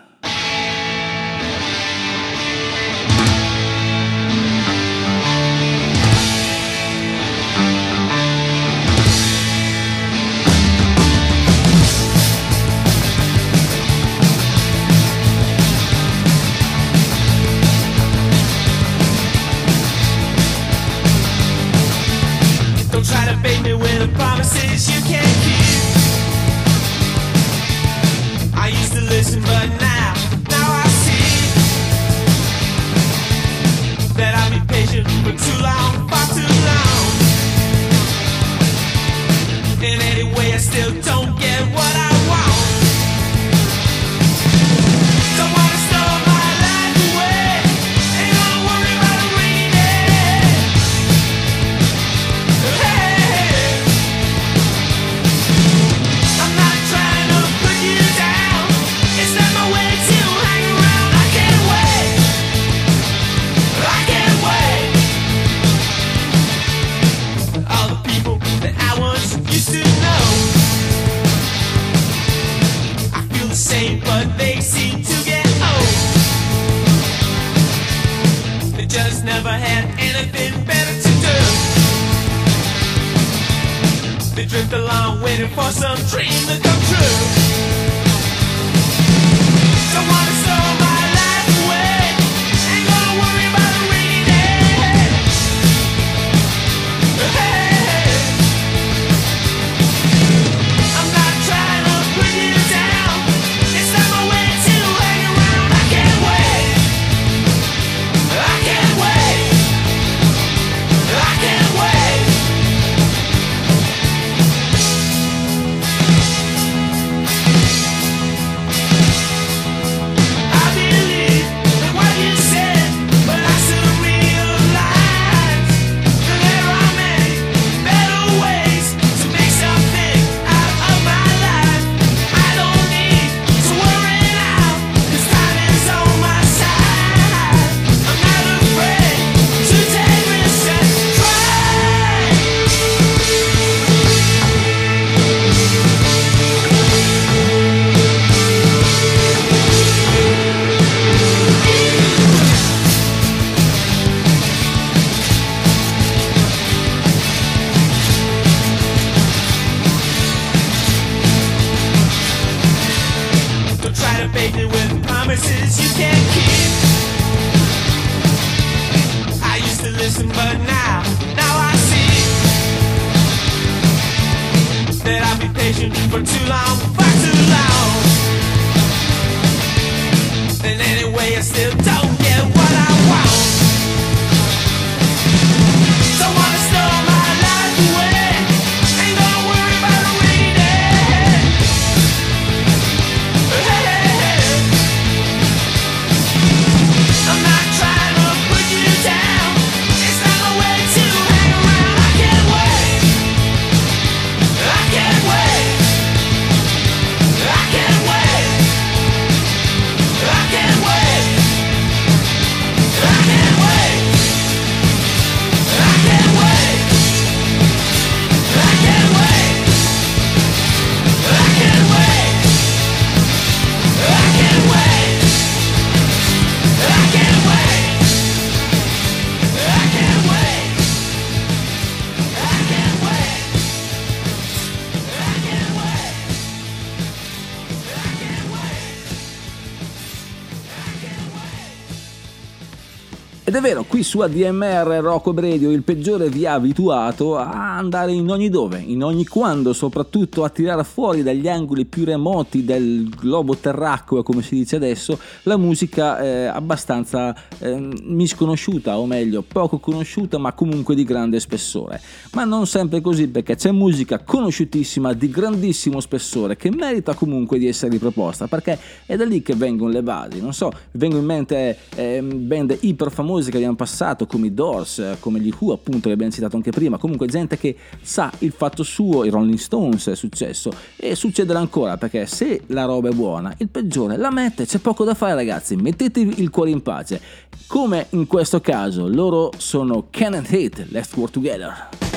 Vero, 243.65 243.85
qui 243.85 244.03
su 244.03 244.21
ADMR 244.21 244.99
Rocco 245.01 245.33
Bredio 245.33 245.71
il 245.71 245.83
peggiore 245.83 246.29
vi 246.29 246.45
ha 246.45 246.53
abituato 246.53 247.39
a 247.39 247.79
andare 247.79 248.13
in 248.13 248.29
ogni 248.29 248.51
dove, 248.51 248.79
in 248.79 249.03
ogni 249.03 249.25
quando, 249.25 249.73
soprattutto 249.73 250.45
a 250.45 250.51
tirare 250.51 250.85
fuori 250.85 251.23
dagli 251.23 251.49
angoli 251.49 251.87
più 251.87 252.05
remoti 252.05 252.63
del 252.63 253.09
globo 253.09 253.57
terracqueo, 253.57 254.23
come 254.23 254.43
si 254.43 254.57
dice 254.57 254.77
adesso, 254.77 255.19
la 255.45 255.57
musica 255.57 256.21
eh, 256.21 256.45
abbastanza 256.45 257.35
eh, 257.59 257.75
misconosciuta, 258.03 258.99
o 258.99 259.07
meglio, 259.07 259.41
poco 259.41 259.79
conosciuta, 259.79 260.37
ma 260.37 260.53
comunque 260.53 260.95
di 260.95 261.05
grande 261.05 261.41
spessore. 261.41 262.03
Ma 262.33 262.45
non 262.45 262.67
sempre 262.67 263.01
così, 263.01 263.29
perché 263.29 263.57
c'è 263.57 263.71
musica 263.71 264.19
conosciutissima 264.19 265.15
di 265.15 265.31
grandissimo 265.31 266.01
spessore 266.01 266.57
che 266.57 266.71
merita 266.71 267.15
comunque 267.15 267.59
di 267.59 267.67
essere 267.67 267.93
riproposta, 267.93 268.47
perché 268.47 268.79
è 269.07 269.17
da 269.17 269.25
lì 269.25 269.41
che 269.41 269.55
vengono 269.55 269.91
le 269.91 270.03
basi. 270.03 270.43
Non 270.43 270.53
so, 270.53 270.71
vengono 270.91 271.23
in 271.23 271.27
mente 271.27 271.79
eh, 271.95 272.21
band 272.21 272.77
iper 272.83 273.11
famose 273.11 273.53
che 273.55 273.65
abbiamo 273.65 273.77
passato, 273.77 274.27
come 274.27 274.49
i 274.49 274.55
Doors, 274.55 274.99
eh, 274.99 275.17
come 275.21 275.39
gli 275.41 275.53
Who, 275.57 275.73
appunto, 275.73 276.09
che 276.09 276.15
abbiamo 276.15 276.33
citato 276.33 276.57
anche 276.57 276.71
prima. 276.71 276.99
Comunque, 276.99 277.27
gente 277.27 277.57
che 277.57 277.77
sa 278.03 278.33
il 278.39 278.53
fatto 278.53 278.83
suo, 278.83 279.25
i 279.25 279.31
Rolling 279.31 279.59
Stones 279.59 280.09
è 280.09 280.17
successo 280.17 280.73
e 280.97 281.15
succederà 281.15 281.59
ancora 281.59 281.97
perché 281.97 282.27
se 282.27 282.63
la 282.69 282.85
roba 282.85 283.09
è 283.09 283.13
buona, 283.13 283.55
il 283.59 283.69
peggiore 283.69 284.17
la 284.17 284.31
mette. 284.31 284.67
C'è 284.67 284.79
poco 284.79 285.05
da 285.05 285.15
fare, 285.15 285.35
ragazzi. 285.35 285.77
Mettetevi 285.77 286.41
il 286.41 286.51
cuore 286.51 286.71
in 286.71 286.83
pace. 286.83 287.21
Come 287.67 288.07
in 288.11 288.27
questo 288.27 288.61
caso, 288.61 289.09
loro 289.09 289.51
sono 289.57 290.07
Can 290.11 290.35
and 290.35 290.49
Let's 290.91 291.15
Work 291.15 291.33
Together. 291.33 292.14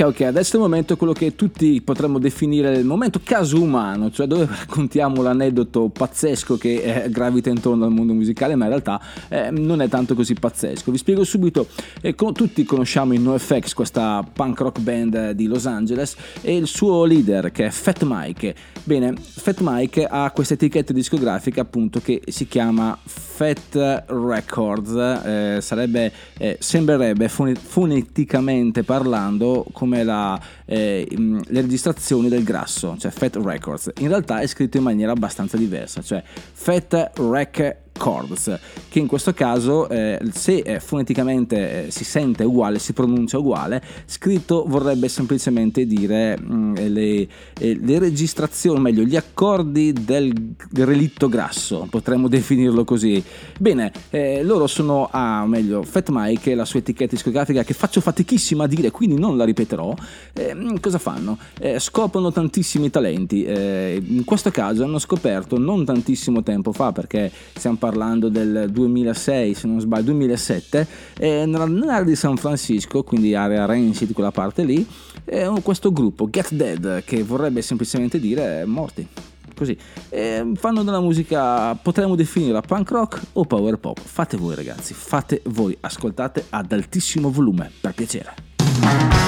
Ok, 0.00 0.06
ok, 0.06 0.20
adesso 0.20 0.52
è 0.52 0.56
il 0.58 0.62
momento 0.62 0.96
quello 0.96 1.12
che 1.12 1.34
tutti 1.34 1.82
potremmo 1.82 2.20
definire 2.20 2.72
il 2.76 2.84
momento 2.84 3.20
caso 3.20 3.60
umano, 3.60 4.12
cioè 4.12 4.28
dove 4.28 4.46
raccontiamo 4.46 5.22
l'aneddoto 5.22 5.88
pazzesco 5.88 6.56
che 6.56 7.02
eh, 7.02 7.10
gravita 7.10 7.50
intorno 7.50 7.84
al 7.84 7.90
mondo 7.90 8.12
musicale, 8.12 8.54
ma 8.54 8.66
in 8.66 8.70
realtà 8.70 9.00
eh, 9.28 9.50
non 9.50 9.82
è 9.82 9.88
tanto 9.88 10.14
così 10.14 10.34
pazzesco. 10.34 10.92
Vi 10.92 10.98
spiego 10.98 11.24
subito, 11.24 11.66
eh, 12.00 12.14
con- 12.14 12.32
tutti 12.32 12.62
conosciamo 12.62 13.12
i 13.12 13.18
NoFX, 13.18 13.74
questa 13.74 14.24
punk 14.32 14.60
rock 14.60 14.78
band 14.78 15.32
di 15.32 15.48
Los 15.48 15.66
Angeles, 15.66 16.14
e 16.42 16.54
il 16.54 16.68
suo 16.68 17.04
leader 17.04 17.50
che 17.50 17.66
è 17.66 17.70
Fat 17.70 18.04
Mike. 18.06 18.54
Bene, 18.84 19.14
Fat 19.18 19.58
Mike 19.62 20.06
ha 20.06 20.30
questa 20.30 20.54
etichetta 20.54 20.92
discografica 20.92 21.62
appunto 21.62 22.00
che 22.00 22.22
si 22.28 22.46
chiama 22.46 22.96
Fat 23.02 24.04
Records, 24.06 24.94
eh, 24.94 25.58
sarebbe, 25.60 26.12
eh, 26.38 26.56
sembrerebbe 26.60 27.28
fone- 27.28 27.56
foneticamente 27.56 28.84
parlando 28.84 29.66
come 29.72 29.86
la, 29.88 30.40
eh, 30.64 31.06
mh, 31.10 31.40
le 31.48 31.60
registrazioni 31.60 32.28
del 32.28 32.44
grasso, 32.44 32.96
cioè 32.98 33.10
Fat 33.10 33.36
Records. 33.36 33.90
In 33.98 34.08
realtà 34.08 34.40
è 34.40 34.46
scritto 34.46 34.76
in 34.76 34.82
maniera 34.82 35.12
abbastanza 35.12 35.56
diversa, 35.56 36.02
cioè 36.02 36.22
Fat 36.24 37.12
Rec 37.14 37.76
Chords, 37.98 38.58
che 38.88 38.98
in 38.98 39.06
questo 39.06 39.34
caso 39.34 39.88
eh, 39.90 40.18
se 40.32 40.56
eh, 40.58 40.80
foneticamente 40.80 41.86
eh, 41.86 41.90
si 41.90 42.04
sente 42.04 42.44
uguale, 42.44 42.78
si 42.78 42.94
pronuncia 42.94 43.36
uguale, 43.36 43.82
scritto 44.06 44.64
vorrebbe 44.66 45.08
semplicemente 45.08 45.84
dire 45.84 46.38
mh, 46.38 46.88
le, 46.88 47.28
eh, 47.58 47.78
le 47.78 47.98
registrazioni, 47.98 48.78
o 48.78 48.80
meglio 48.80 49.02
gli 49.02 49.16
accordi 49.16 49.92
del 49.92 50.54
relitto 50.72 51.28
grasso, 51.28 51.86
potremmo 51.90 52.28
definirlo 52.28 52.84
così. 52.84 53.22
Bene, 53.58 53.92
eh, 54.10 54.42
loro 54.42 54.66
sono 54.66 55.08
a, 55.10 55.42
o 55.42 55.46
meglio, 55.46 55.82
Fat 55.82 56.08
Mike, 56.10 56.54
la 56.54 56.64
sua 56.64 56.78
etichetta 56.78 57.14
discografica 57.14 57.62
che 57.64 57.74
faccio 57.74 58.00
fatichissima 58.00 58.64
a 58.64 58.66
dire, 58.66 58.90
quindi 58.90 59.18
non 59.18 59.36
la 59.36 59.44
ripeterò. 59.44 59.94
Eh, 60.32 60.76
cosa 60.80 60.98
fanno? 60.98 61.36
Scoprono 61.78 62.30
tantissimi 62.30 62.88
talenti. 62.88 63.44
in 63.44 64.22
questo 64.24 64.50
caso 64.50 64.84
hanno 64.84 64.98
scoperto 64.98 65.58
non 65.58 65.84
tantissimo 65.84 66.42
tempo 66.42 66.72
fa, 66.72 66.92
perché 66.92 67.30
stiamo 67.54 67.76
parlando 67.88 68.28
del 68.28 68.68
2006, 68.70 69.54
se 69.54 69.66
non 69.66 69.80
sbaglio, 69.80 70.04
2007, 70.12 70.86
eh, 71.18 71.44
nella- 71.46 71.64
nell'area 71.64 72.04
di 72.04 72.14
San 72.14 72.36
Francisco, 72.36 73.02
quindi 73.02 73.34
area 73.34 73.64
Rancid, 73.64 74.12
quella 74.12 74.30
parte 74.30 74.62
lì, 74.62 74.86
eh, 75.24 75.50
questo 75.62 75.90
gruppo, 75.90 76.28
Get 76.28 76.52
Dead, 76.52 77.02
che 77.04 77.22
vorrebbe 77.22 77.62
semplicemente 77.62 78.20
dire 78.20 78.64
morti. 78.66 79.06
Così 79.56 79.76
Eh, 80.10 80.52
fanno 80.54 80.82
della 80.84 81.00
musica, 81.00 81.74
potremmo 81.74 82.14
definirla 82.14 82.60
punk 82.60 82.90
rock 82.90 83.20
o 83.34 83.44
power 83.44 83.76
pop. 83.78 83.98
Fate 83.98 84.36
voi, 84.36 84.54
ragazzi, 84.54 84.94
fate 84.94 85.42
voi, 85.46 85.76
ascoltate 85.80 86.44
ad 86.50 86.70
altissimo 86.72 87.30
volume, 87.30 87.70
per 87.80 87.94
piacere. 87.94 89.27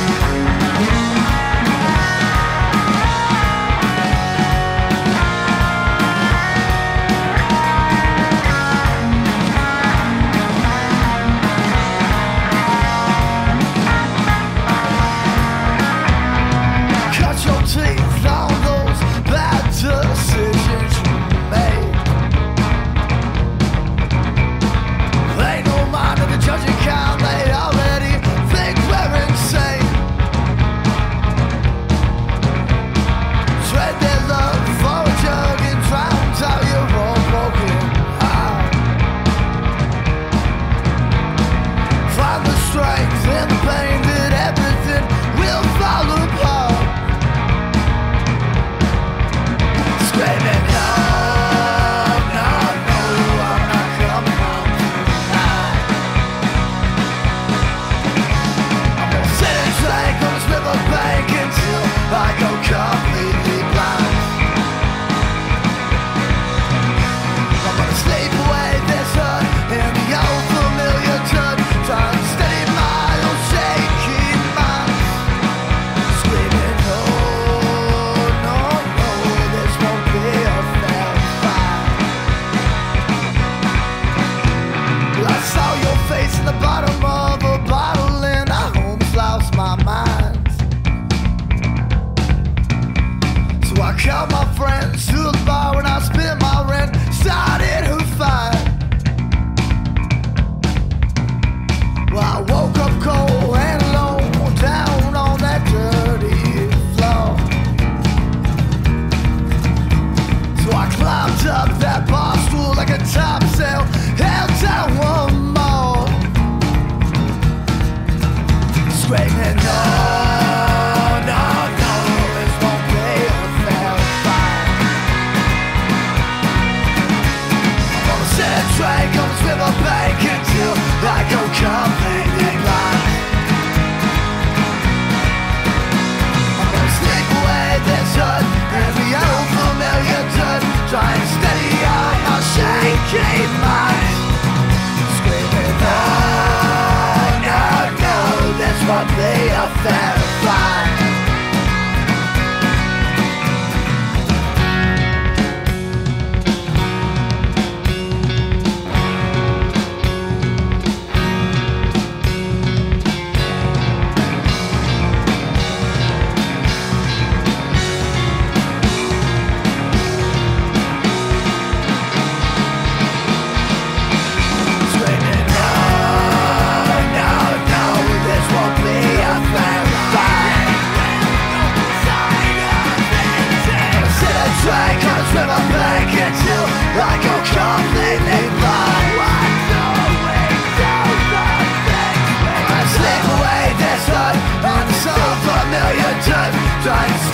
dice 196.83 197.30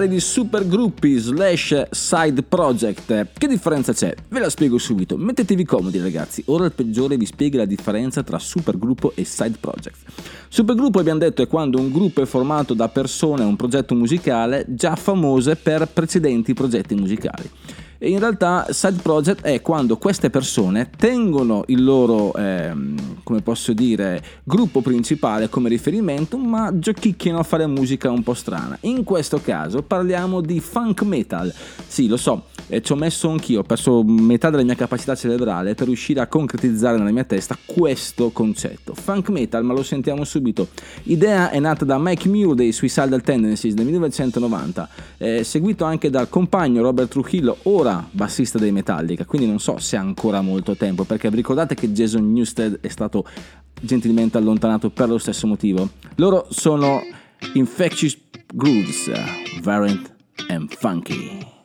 parlare 0.00 0.08
di 0.08 0.20
supergruppi 0.20 1.18
slash 1.18 1.90
side 1.90 2.42
project. 2.42 3.28
Che 3.36 3.46
differenza 3.46 3.92
c'è? 3.92 4.14
Ve 4.28 4.38
la 4.38 4.48
spiego 4.48 4.78
subito. 4.78 5.16
Mettetevi 5.18 5.64
comodi 5.64 5.98
ragazzi, 6.00 6.42
ora 6.46 6.64
il 6.64 6.72
peggiore 6.72 7.16
vi 7.16 7.26
spiega 7.26 7.58
la 7.58 7.64
differenza 7.66 8.22
tra 8.22 8.38
supergruppo 8.38 9.12
e 9.14 9.24
side 9.24 9.58
project. 9.60 9.96
Supergruppo 10.48 11.00
abbiamo 11.00 11.18
detto 11.18 11.42
è 11.42 11.46
quando 11.46 11.78
un 11.78 11.90
gruppo 11.92 12.22
è 12.22 12.26
formato 12.26 12.72
da 12.72 12.88
persone, 12.88 13.44
un 13.44 13.56
progetto 13.56 13.94
musicale 13.94 14.64
già 14.68 14.96
famose 14.96 15.56
per 15.56 15.86
precedenti 15.86 16.54
progetti 16.54 16.94
musicali. 16.94 17.50
E 18.02 18.08
in 18.08 18.18
realtà 18.18 18.66
side 18.70 19.02
project 19.02 19.42
è 19.42 19.60
quando 19.60 19.98
queste 19.98 20.30
persone 20.30 20.88
tengono 20.96 21.64
il 21.66 21.84
loro, 21.84 22.32
ehm, 22.32 23.18
come 23.22 23.42
posso 23.42 23.74
dire, 23.74 24.22
gruppo 24.42 24.80
principale 24.80 25.50
come 25.50 25.68
riferimento, 25.68 26.38
ma 26.38 26.70
giochicchiano 26.72 27.38
a 27.38 27.42
fare 27.42 27.66
musica 27.66 28.10
un 28.10 28.22
po' 28.22 28.32
strana. 28.32 28.78
In 28.82 29.04
questo 29.04 29.42
caso 29.42 29.82
parliamo 29.82 30.40
di 30.40 30.60
funk 30.60 31.02
metal. 31.02 31.52
Sì, 31.86 32.08
lo 32.08 32.16
so, 32.16 32.44
eh, 32.68 32.80
ci 32.80 32.92
ho 32.92 32.96
messo 32.96 33.28
anch'io, 33.28 33.60
ho 33.60 33.64
perso 33.64 34.02
metà 34.02 34.48
della 34.48 34.64
mia 34.64 34.76
capacità 34.76 35.14
cerebrale 35.14 35.74
per 35.74 35.86
riuscire 35.86 36.20
a 36.20 36.26
concretizzare 36.26 36.96
nella 36.96 37.12
mia 37.12 37.24
testa 37.24 37.58
questo 37.66 38.30
concetto. 38.30 38.94
Funk 38.94 39.28
metal, 39.28 39.62
ma 39.62 39.74
lo 39.74 39.82
sentiamo 39.82 40.24
subito. 40.24 40.68
Idea 41.02 41.50
è 41.50 41.58
nata 41.58 41.84
da 41.84 41.98
Mike 41.98 42.30
Muir 42.30 42.54
dei 42.54 42.72
Suicidal 42.72 43.20
Tendencies 43.20 43.74
nel 43.74 43.84
1990, 43.84 44.88
eh, 45.18 45.44
seguito 45.44 45.84
anche 45.84 46.08
dal 46.08 46.30
compagno 46.30 46.80
Robert 46.80 47.10
Trujillo, 47.10 47.58
ora 47.64 47.88
bassista 48.10 48.58
dei 48.58 48.72
Metallica, 48.72 49.24
quindi 49.24 49.46
non 49.46 49.58
so 49.58 49.78
se 49.78 49.96
ha 49.96 50.00
ancora 50.00 50.40
molto 50.40 50.76
tempo, 50.76 51.04
perché 51.04 51.30
vi 51.30 51.36
ricordate 51.36 51.74
che 51.74 51.92
Jason 51.92 52.32
Newsted 52.32 52.80
è 52.80 52.88
stato 52.88 53.24
gentilmente 53.80 54.36
allontanato 54.38 54.90
per 54.90 55.08
lo 55.08 55.18
stesso 55.18 55.46
motivo. 55.46 55.88
Loro 56.16 56.46
sono 56.50 57.00
Infectious 57.54 58.18
Grooves, 58.52 59.10
Variant 59.62 60.14
and 60.48 60.70
Funky. 60.72 61.59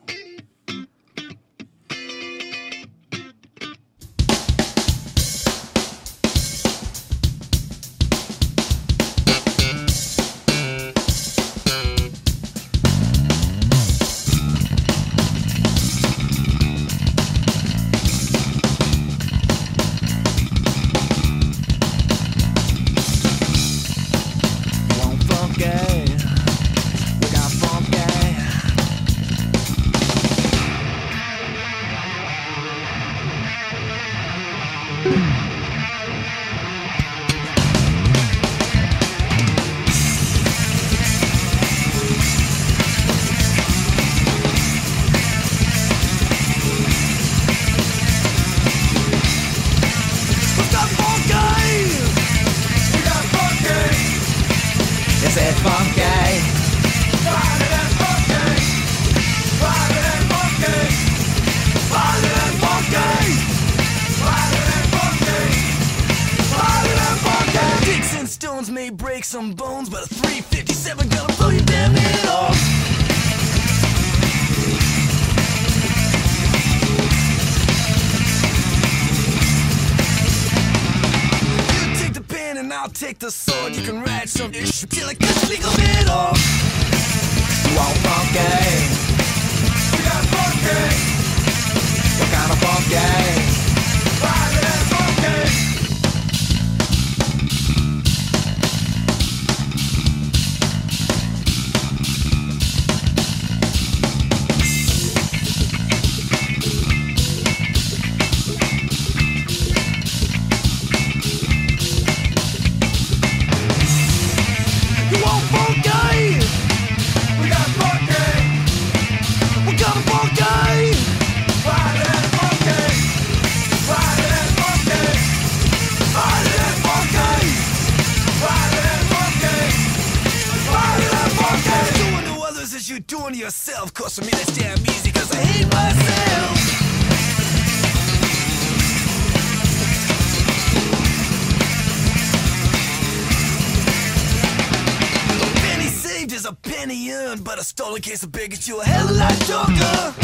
Of 148.46 148.50
bigots, 148.50 148.68
you 148.68 148.80
a 148.80 148.84
hell 148.84 149.08
of 149.08 149.10
a 149.10 149.14
lot 149.14 149.32
stronger. 149.32 150.14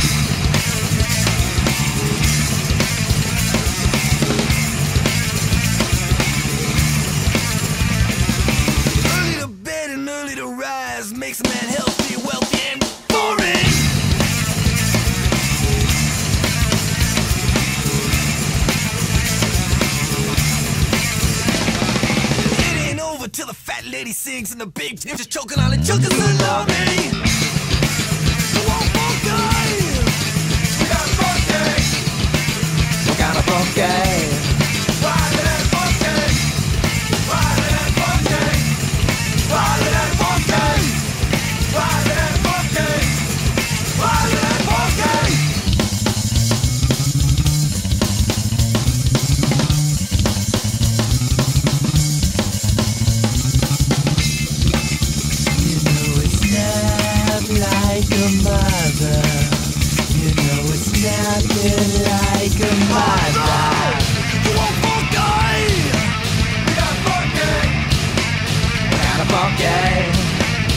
Early 9.16 9.40
to 9.40 9.48
bed 9.48 9.90
and 9.90 10.08
early 10.08 10.34
to 10.36 10.46
rise 10.46 11.12
makes 11.12 11.40
a 11.40 11.44
man 11.44 11.68
healthy, 11.68 12.16
wealthy, 12.16 12.62
and 12.72 12.80
boring. 13.08 13.68
It 22.58 22.90
ain't 22.90 23.00
over 23.00 23.28
till 23.28 23.46
the 23.46 23.54
fat 23.54 23.84
lady 23.84 24.12
sings 24.12 24.52
and 24.52 24.60
the 24.60 24.66
big 24.66 25.00
just 25.00 25.30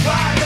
Why? 0.06 0.45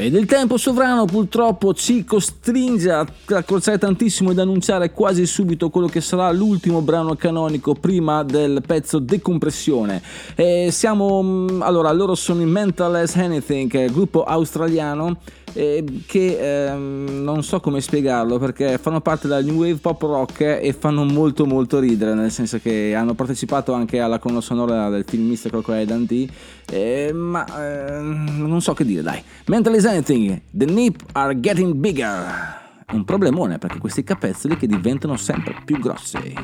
Ed 0.00 0.14
il 0.14 0.24
tempo 0.24 0.56
sovrano 0.56 1.04
purtroppo 1.04 1.74
ci 1.74 2.04
costringe 2.06 2.90
a 2.90 3.06
accorzare 3.26 3.76
tantissimo 3.76 4.30
ed 4.30 4.38
annunciare 4.38 4.92
quasi 4.92 5.26
subito 5.26 5.68
quello 5.68 5.88
che 5.88 6.00
sarà 6.00 6.32
l'ultimo 6.32 6.80
brano 6.80 7.16
canonico 7.16 7.74
prima 7.74 8.22
del 8.22 8.62
pezzo 8.66 8.98
Decompressione. 8.98 10.00
E 10.36 10.70
siamo, 10.70 11.22
mm, 11.22 11.60
allora, 11.60 11.92
loro 11.92 12.14
sono 12.14 12.40
i 12.40 12.46
Mental 12.46 12.94
as 12.94 13.14
Anything, 13.14 13.74
eh, 13.74 13.90
gruppo 13.90 14.24
australiano 14.24 15.18
eh, 15.52 15.84
che 16.06 16.68
ehm, 16.68 17.22
non 17.22 17.42
so 17.42 17.60
come 17.60 17.80
spiegarlo 17.80 18.38
perché 18.38 18.78
fanno 18.78 19.00
parte 19.00 19.28
della 19.28 19.42
New 19.42 19.56
Wave 19.56 19.76
Pop 19.76 20.00
Rock 20.02 20.40
e 20.40 20.74
fanno 20.78 21.04
molto 21.04 21.46
molto 21.46 21.78
ridere, 21.78 22.14
nel 22.14 22.30
senso 22.30 22.58
che 22.58 22.94
hanno 22.94 23.14
partecipato 23.14 23.72
anche 23.72 24.00
alla 24.00 24.18
colonna 24.18 24.40
sonora 24.40 24.88
del 24.88 25.04
film 25.06 25.28
Mr. 25.28 25.48
Crocodile 25.48 25.86
Dundee, 25.86 26.28
eh, 26.70 27.12
ma 27.12 27.44
ehm, 27.46 28.46
non 28.46 28.60
so 28.60 28.74
che 28.74 28.84
dire, 28.84 29.02
dai. 29.02 29.22
Mental 29.46 29.74
as 29.74 29.84
Anything, 29.84 30.40
The 30.50 30.66
Nip 30.66 31.02
Are 31.12 31.38
Getting 31.38 31.74
Bigger. 31.74 32.58
Un 32.92 33.04
problemone 33.04 33.58
perché 33.58 33.78
questi 33.78 34.02
capezzoli 34.02 34.56
che 34.56 34.66
diventano 34.66 35.16
sempre 35.16 35.54
più 35.64 35.78
grossi. 35.78 36.34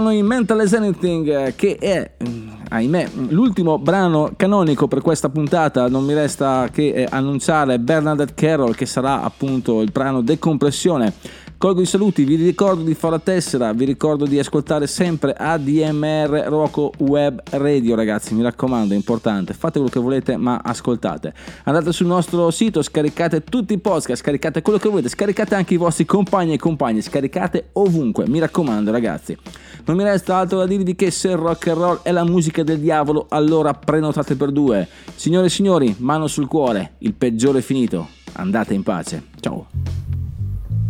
Erano 0.00 0.16
i 0.16 0.22
Mental 0.22 0.60
as 0.60 0.72
Anything 0.72 1.28
eh, 1.28 1.54
che 1.54 1.76
è, 1.76 2.12
mm, 2.26 2.48
ahimè, 2.70 3.08
l'ultimo 3.28 3.78
brano 3.78 4.32
canonico 4.34 4.88
per 4.88 5.02
questa 5.02 5.28
puntata. 5.28 5.88
Non 5.88 6.06
mi 6.06 6.14
resta 6.14 6.70
che 6.72 6.88
eh, 6.88 7.06
annunciare 7.10 7.78
Bernadette 7.78 8.32
Carroll 8.32 8.72
che 8.72 8.86
sarà 8.86 9.22
appunto 9.22 9.82
il 9.82 9.90
brano 9.92 10.22
Decompressione 10.22 11.12
Colgo 11.60 11.82
i 11.82 11.84
saluti, 11.84 12.24
vi 12.24 12.36
ricordo 12.36 12.82
di 12.82 12.94
fare 12.94 13.16
la 13.16 13.18
tessera, 13.18 13.74
vi 13.74 13.84
ricordo 13.84 14.24
di 14.24 14.38
ascoltare 14.38 14.86
sempre 14.86 15.34
ADMR 15.34 16.46
Rocco 16.48 16.90
Web 17.00 17.42
Radio 17.50 17.94
ragazzi, 17.94 18.32
mi 18.32 18.40
raccomando, 18.40 18.94
è 18.94 18.96
importante, 18.96 19.52
fate 19.52 19.74
quello 19.74 19.90
che 19.90 20.00
volete 20.00 20.38
ma 20.38 20.62
ascoltate. 20.64 21.34
Andate 21.64 21.92
sul 21.92 22.06
nostro 22.06 22.50
sito, 22.50 22.80
scaricate 22.80 23.44
tutti 23.44 23.74
i 23.74 23.78
podcast, 23.78 24.22
scaricate 24.22 24.62
quello 24.62 24.78
che 24.78 24.88
volete, 24.88 25.10
scaricate 25.10 25.54
anche 25.54 25.74
i 25.74 25.76
vostri 25.76 26.06
compagni 26.06 26.54
e 26.54 26.56
compagne, 26.56 27.02
scaricate 27.02 27.68
ovunque, 27.74 28.26
mi 28.26 28.38
raccomando 28.38 28.90
ragazzi. 28.90 29.36
Non 29.84 29.98
mi 29.98 30.02
resta 30.02 30.36
altro 30.36 30.60
da 30.60 30.66
dirvi 30.66 30.94
che 30.94 31.10
se 31.10 31.28
il 31.28 31.36
rock 31.36 31.66
and 31.66 31.76
roll 31.78 32.00
è 32.02 32.10
la 32.10 32.24
musica 32.24 32.62
del 32.62 32.78
diavolo, 32.78 33.26
allora 33.28 33.74
prenotate 33.74 34.34
per 34.34 34.50
due. 34.50 34.88
Signore 35.14 35.48
e 35.48 35.50
signori, 35.50 35.94
mano 35.98 36.26
sul 36.26 36.46
cuore, 36.46 36.94
il 37.00 37.12
peggiore 37.12 37.58
è 37.58 37.62
finito. 37.62 38.08
Andate 38.32 38.72
in 38.72 38.82
pace. 38.82 39.24
Ciao. 39.40 40.19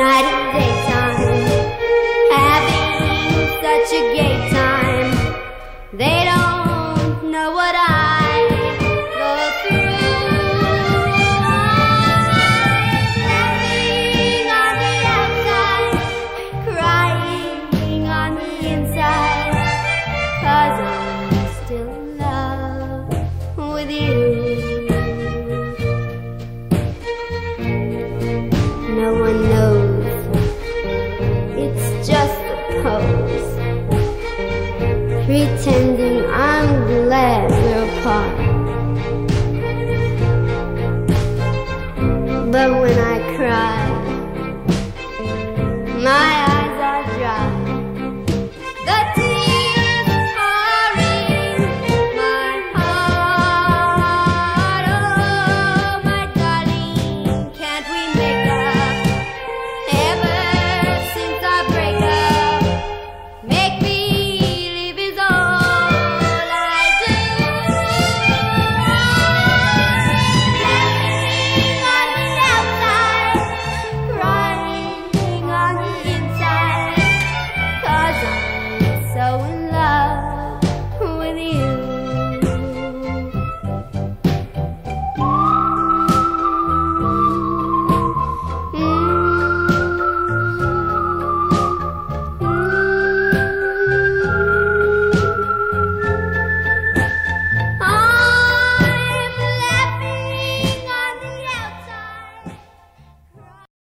united 0.00 0.39